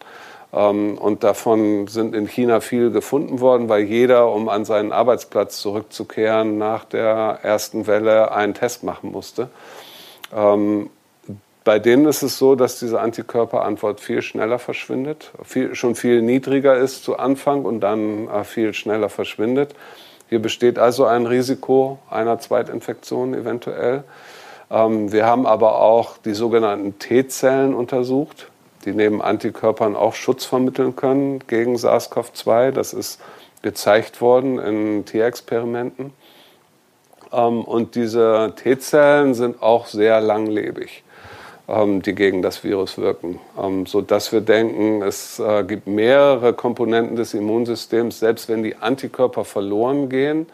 Ähm, 0.55 0.97
und 0.97 1.23
davon 1.23 1.87
sind 1.87 2.15
in 2.15 2.27
China 2.27 2.61
viel 2.61 2.91
gefunden 2.91 3.41
worden, 3.41 3.67
weil 3.67 3.83
jeder, 3.83 4.31
um 4.31 4.47
an 4.47 4.63
seinen 4.63 4.93
Arbeitsplatz 4.93 5.59
zurückzukehren, 5.59 6.57
nach 6.57 6.85
der 6.85 7.39
ersten 7.43 7.87
Welle 7.87 8.31
einen 8.31 8.53
Test 8.53 8.83
machen 8.83 9.11
musste. 9.11 9.49
Bei 11.65 11.79
denen 11.79 12.05
ist 12.05 12.21
es 12.21 12.37
so, 12.37 12.53
dass 12.55 12.79
diese 12.79 13.01
Antikörperantwort 13.01 13.99
viel 13.99 14.21
schneller 14.21 14.59
verschwindet, 14.59 15.31
viel, 15.43 15.73
schon 15.73 15.95
viel 15.95 16.21
niedriger 16.21 16.77
ist 16.77 17.03
zu 17.03 17.17
Anfang 17.17 17.65
und 17.65 17.81
dann 17.81 18.27
äh, 18.27 18.43
viel 18.43 18.73
schneller 18.73 19.09
verschwindet. 19.09 19.73
Hier 20.29 20.39
besteht 20.39 20.77
also 20.77 21.05
ein 21.05 21.25
Risiko 21.25 21.97
einer 22.09 22.39
Zweitinfektion 22.39 23.33
eventuell. 23.33 24.03
Ähm, 24.69 25.11
wir 25.11 25.25
haben 25.25 25.47
aber 25.47 25.81
auch 25.81 26.17
die 26.19 26.35
sogenannten 26.35 26.99
T-Zellen 26.99 27.73
untersucht, 27.73 28.51
die 28.85 28.93
neben 28.93 29.23
Antikörpern 29.23 29.95
auch 29.95 30.13
Schutz 30.13 30.45
vermitteln 30.45 30.95
können 30.95 31.39
gegen 31.47 31.77
SARS-CoV-2. 31.77 32.71
Das 32.71 32.93
ist 32.93 33.19
gezeigt 33.63 34.21
worden 34.21 34.59
in 34.59 35.05
Tierexperimenten. 35.05 36.13
Ähm, 37.31 37.63
und 37.63 37.95
diese 37.95 38.53
T-Zellen 38.55 39.33
sind 39.33 39.63
auch 39.63 39.87
sehr 39.87 40.21
langlebig, 40.21 41.03
die 41.67 42.13
gegen 42.13 42.43
das 42.43 42.63
Virus 42.63 42.99
wirken, 42.99 43.39
ähm, 43.59 43.87
sodass 43.87 44.31
wir 44.31 44.41
denken, 44.41 45.01
es 45.01 45.39
äh, 45.39 45.63
gibt 45.63 45.87
mehrere 45.87 46.53
Komponenten 46.53 47.15
des 47.15 47.33
Immunsystems, 47.33 48.19
selbst 48.19 48.49
wenn 48.49 48.61
die 48.61 48.75
Antikörper 48.75 49.45
verloren 49.45 50.07
gehen, 50.07 50.45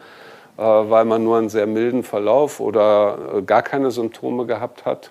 äh, 0.56 0.62
weil 0.62 1.04
man 1.04 1.22
nur 1.22 1.36
einen 1.36 1.50
sehr 1.50 1.66
milden 1.66 2.02
Verlauf 2.02 2.60
oder 2.60 3.18
äh, 3.36 3.42
gar 3.42 3.62
keine 3.62 3.90
Symptome 3.90 4.46
gehabt 4.46 4.86
hat, 4.86 5.10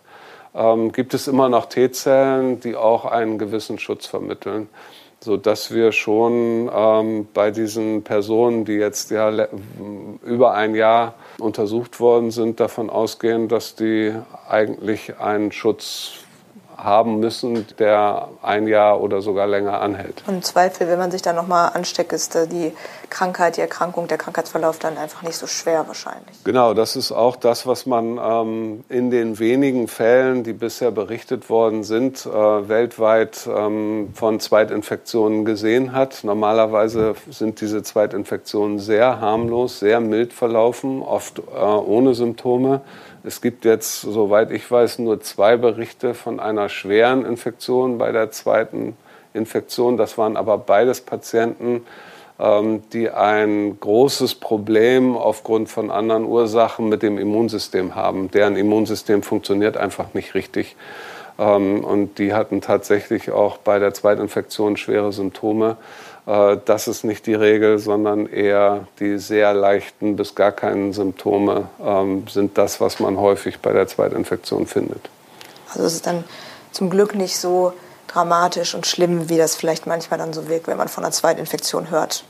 gibt 0.91 1.13
es 1.13 1.27
immer 1.27 1.47
noch 1.47 1.67
T-Zellen, 1.67 2.59
die 2.59 2.75
auch 2.75 3.05
einen 3.05 3.37
gewissen 3.37 3.79
Schutz 3.79 4.05
vermitteln 4.05 4.67
so 5.23 5.37
dass 5.37 5.71
wir 5.71 5.91
schon 5.91 6.69
ähm, 6.73 7.27
bei 7.33 7.51
diesen 7.51 8.03
Personen, 8.03 8.65
die 8.65 8.73
jetzt 8.73 9.11
ja 9.11 9.47
über 10.25 10.53
ein 10.53 10.73
Jahr 10.73 11.13
untersucht 11.37 11.99
worden 11.99 12.31
sind, 12.31 12.59
davon 12.59 12.89
ausgehen, 12.89 13.47
dass 13.47 13.75
die 13.75 14.13
eigentlich 14.49 15.19
einen 15.19 15.51
Schutz 15.51 16.20
haben 16.84 17.19
müssen, 17.19 17.65
der 17.79 18.29
ein 18.41 18.67
Jahr 18.67 19.01
oder 19.01 19.21
sogar 19.21 19.47
länger 19.47 19.82
anhält. 19.82 20.23
Und 20.27 20.36
im 20.36 20.41
Zweifel, 20.41 20.88
wenn 20.88 20.99
man 20.99 21.11
sich 21.11 21.21
dann 21.21 21.36
nochmal 21.36 21.71
ansteckt, 21.73 22.13
ist 22.13 22.36
äh, 22.36 22.47
die 22.47 22.73
Krankheit, 23.09 23.57
die 23.57 23.61
Erkrankung, 23.61 24.07
der 24.07 24.17
Krankheitsverlauf 24.17 24.79
dann 24.79 24.97
einfach 24.97 25.21
nicht 25.21 25.36
so 25.36 25.47
schwer 25.47 25.88
wahrscheinlich. 25.88 26.43
Genau, 26.43 26.73
das 26.73 26.95
ist 26.95 27.11
auch 27.11 27.36
das, 27.36 27.67
was 27.67 27.86
man 27.86 28.17
ähm, 28.17 28.84
in 28.89 29.11
den 29.11 29.39
wenigen 29.39 29.88
Fällen, 29.88 30.43
die 30.43 30.53
bisher 30.53 30.91
berichtet 30.91 31.49
worden 31.49 31.84
sind, 31.84 32.25
äh, 32.25 32.29
weltweit 32.29 33.47
ähm, 33.47 34.09
von 34.13 34.39
Zweitinfektionen 34.39 35.45
gesehen 35.45 35.93
hat. 35.93 36.23
Normalerweise 36.23 37.15
sind 37.29 37.61
diese 37.61 37.84
Zweitinfektionen 37.84 38.79
sehr 38.79 39.19
harmlos, 39.19 39.79
sehr 39.79 39.99
mild 39.99 40.34
verlaufen, 40.34 41.01
oft 41.01 41.39
äh, 41.39 41.59
ohne 41.59 42.13
Symptome. 42.13 42.82
Es 43.24 43.41
gibt 43.41 43.65
jetzt, 43.65 44.01
soweit 44.01 44.51
ich 44.51 44.69
weiß, 44.69 44.99
nur 44.99 45.22
zwei 45.22 45.55
Berichte 45.55 46.13
von 46.13 46.39
einer 46.39 46.69
schweren 46.69 47.24
Infektion 47.24 47.97
bei 47.99 48.11
der 48.11 48.32
zweiten 48.32 48.97
Infektion. 49.34 49.97
Das 49.97 50.17
waren 50.17 50.38
aber 50.38 50.57
beides 50.57 51.01
Patienten, 51.01 51.86
ähm, 52.39 52.82
die 52.93 53.11
ein 53.11 53.80
großes 53.80 54.36
Problem 54.36 55.15
aufgrund 55.15 55.69
von 55.69 55.91
anderen 55.91 56.26
Ursachen 56.26 56.89
mit 56.89 57.03
dem 57.03 57.19
Immunsystem 57.19 57.93
haben. 57.93 58.32
Deren 58.32 58.55
Immunsystem 58.55 59.22
funktioniert 59.22 59.78
einfach 59.78 60.15
nicht 60.15 60.34
richtig. 60.34 60.76
Ähm, 61.38 61.84
und 61.84 62.17
die 62.17 62.34
hatten 62.34 62.61
tatsächlich 62.61 63.32
auch 63.32 63.57
bei 63.57 63.78
der 63.78 63.93
Zweitinfektion 63.93 64.78
schwere 64.78 65.13
Symptome. 65.13 65.78
Äh, 66.26 66.57
das 66.65 66.88
ist 66.88 67.03
nicht 67.03 67.26
die 67.26 67.34
Regel, 67.34 67.80
sondern 67.80 68.28
eher 68.28 68.88
die 68.99 69.17
sehr 69.17 69.53
leichten 69.53 70.15
bis 70.15 70.36
gar 70.36 70.51
keinen 70.51 70.93
Symptome 70.93 71.69
ähm, 71.84 72.28
sind 72.28 72.57
das, 72.57 72.82
was 72.82 72.99
man 72.99 73.17
häufig 73.17 73.59
bei 73.59 73.74
der 73.74 73.88
Zweitinfektion 73.88 74.67
findet. 74.67 75.09
Also 75.69 75.86
es 75.86 75.93
ist 75.93 76.07
dann 76.07 76.24
zum 76.72 76.89
Glück 76.89 77.15
nicht 77.15 77.38
so 77.38 77.74
dramatisch 78.07 78.76
und 78.76 78.86
schlimm, 78.86 79.30
wie 79.30 79.38
das 79.38 79.55
vielleicht 79.55 79.88
manchmal 79.88 80.19
dann 80.19 80.34
so 80.34 80.47
wirkt, 80.47 80.67
wenn 80.67 80.78
man 80.78 80.88
von 80.88 81.03
einer 81.03 81.13
Zweitinfektion 81.13 81.89
hört. 81.89 82.24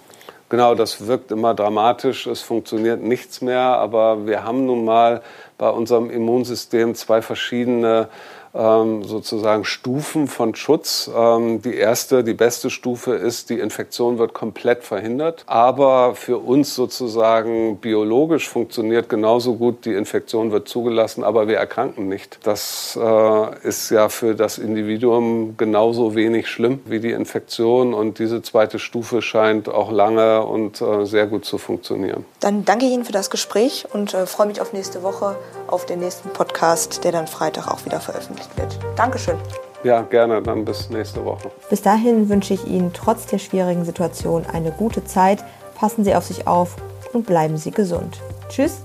Genau, 0.49 0.75
das 0.75 1.07
wirkt 1.07 1.31
immer 1.31 1.53
dramatisch, 1.53 2.27
es 2.27 2.41
funktioniert 2.41 3.01
nichts 3.01 3.39
mehr, 3.39 3.61
aber 3.61 4.27
wir 4.27 4.43
haben 4.43 4.65
nun 4.65 4.83
mal 4.83 5.21
bei 5.57 5.69
unserem 5.69 6.09
Immunsystem 6.09 6.93
zwei 6.93 7.21
verschiedene 7.21 8.09
sozusagen 8.53 9.63
Stufen 9.63 10.27
von 10.27 10.55
Schutz. 10.55 11.09
Ähm, 11.15 11.61
die 11.61 11.75
erste, 11.75 12.23
die 12.23 12.33
beste 12.33 12.69
Stufe 12.69 13.13
ist, 13.13 13.49
die 13.49 13.59
Infektion 13.59 14.17
wird 14.17 14.33
komplett 14.33 14.83
verhindert. 14.83 15.43
Aber 15.45 16.15
für 16.15 16.37
uns 16.37 16.75
sozusagen 16.75 17.77
biologisch 17.77 18.49
funktioniert 18.49 19.07
genauso 19.07 19.55
gut, 19.55 19.85
die 19.85 19.93
Infektion 19.93 20.51
wird 20.51 20.67
zugelassen, 20.67 21.23
aber 21.23 21.47
wir 21.47 21.57
erkranken 21.57 22.09
nicht. 22.09 22.39
Das 22.43 22.99
äh, 23.01 23.67
ist 23.67 23.89
ja 23.89 24.09
für 24.09 24.35
das 24.35 24.57
Individuum 24.57 25.55
genauso 25.57 26.15
wenig 26.15 26.49
schlimm 26.49 26.81
wie 26.85 26.99
die 26.99 27.11
Infektion. 27.11 27.93
Und 27.93 28.19
diese 28.19 28.41
zweite 28.41 28.79
Stufe 28.79 29.21
scheint 29.21 29.69
auch 29.69 29.91
lange 29.91 30.43
und 30.45 30.81
äh, 30.81 31.05
sehr 31.05 31.27
gut 31.27 31.45
zu 31.45 31.57
funktionieren. 31.57 32.25
Dann 32.41 32.65
danke 32.65 32.85
ich 32.85 32.91
Ihnen 32.91 33.05
für 33.05 33.13
das 33.13 33.29
Gespräch 33.29 33.85
und 33.93 34.13
äh, 34.13 34.25
freue 34.25 34.47
mich 34.47 34.59
auf 34.59 34.73
nächste 34.73 35.03
Woche, 35.03 35.37
auf 35.67 35.85
den 35.85 35.99
nächsten 35.99 36.29
Podcast, 36.29 37.03
der 37.05 37.13
dann 37.13 37.27
Freitag 37.27 37.69
auch 37.69 37.85
wieder 37.85 38.01
veröffentlicht 38.01 38.40
veröffentlicht 38.41 38.57
wird. 38.57 38.79
Dankeschön. 38.95 39.37
Ja, 39.83 40.01
gerne. 40.01 40.41
Dann 40.41 40.65
bis 40.65 40.89
nächste 40.89 41.23
Woche. 41.25 41.51
Bis 41.69 41.81
dahin 41.81 42.29
wünsche 42.29 42.53
ich 42.53 42.65
Ihnen 42.67 42.93
trotz 42.93 43.25
der 43.25 43.39
schwierigen 43.39 43.85
Situation 43.85 44.45
eine 44.45 44.71
gute 44.71 45.03
Zeit. 45.03 45.43
Passen 45.75 46.03
Sie 46.03 46.13
auf 46.15 46.25
sich 46.25 46.47
auf 46.47 46.75
und 47.13 47.25
bleiben 47.25 47.57
Sie 47.57 47.71
gesund. 47.71 48.19
Tschüss. 48.49 48.83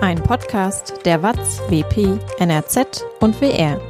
Ein 0.00 0.20
Podcast 0.22 0.94
der 1.04 1.22
WAZ, 1.22 1.60
WP, 1.68 2.18
NRZ 2.40 3.04
und 3.20 3.40
WR. 3.40 3.80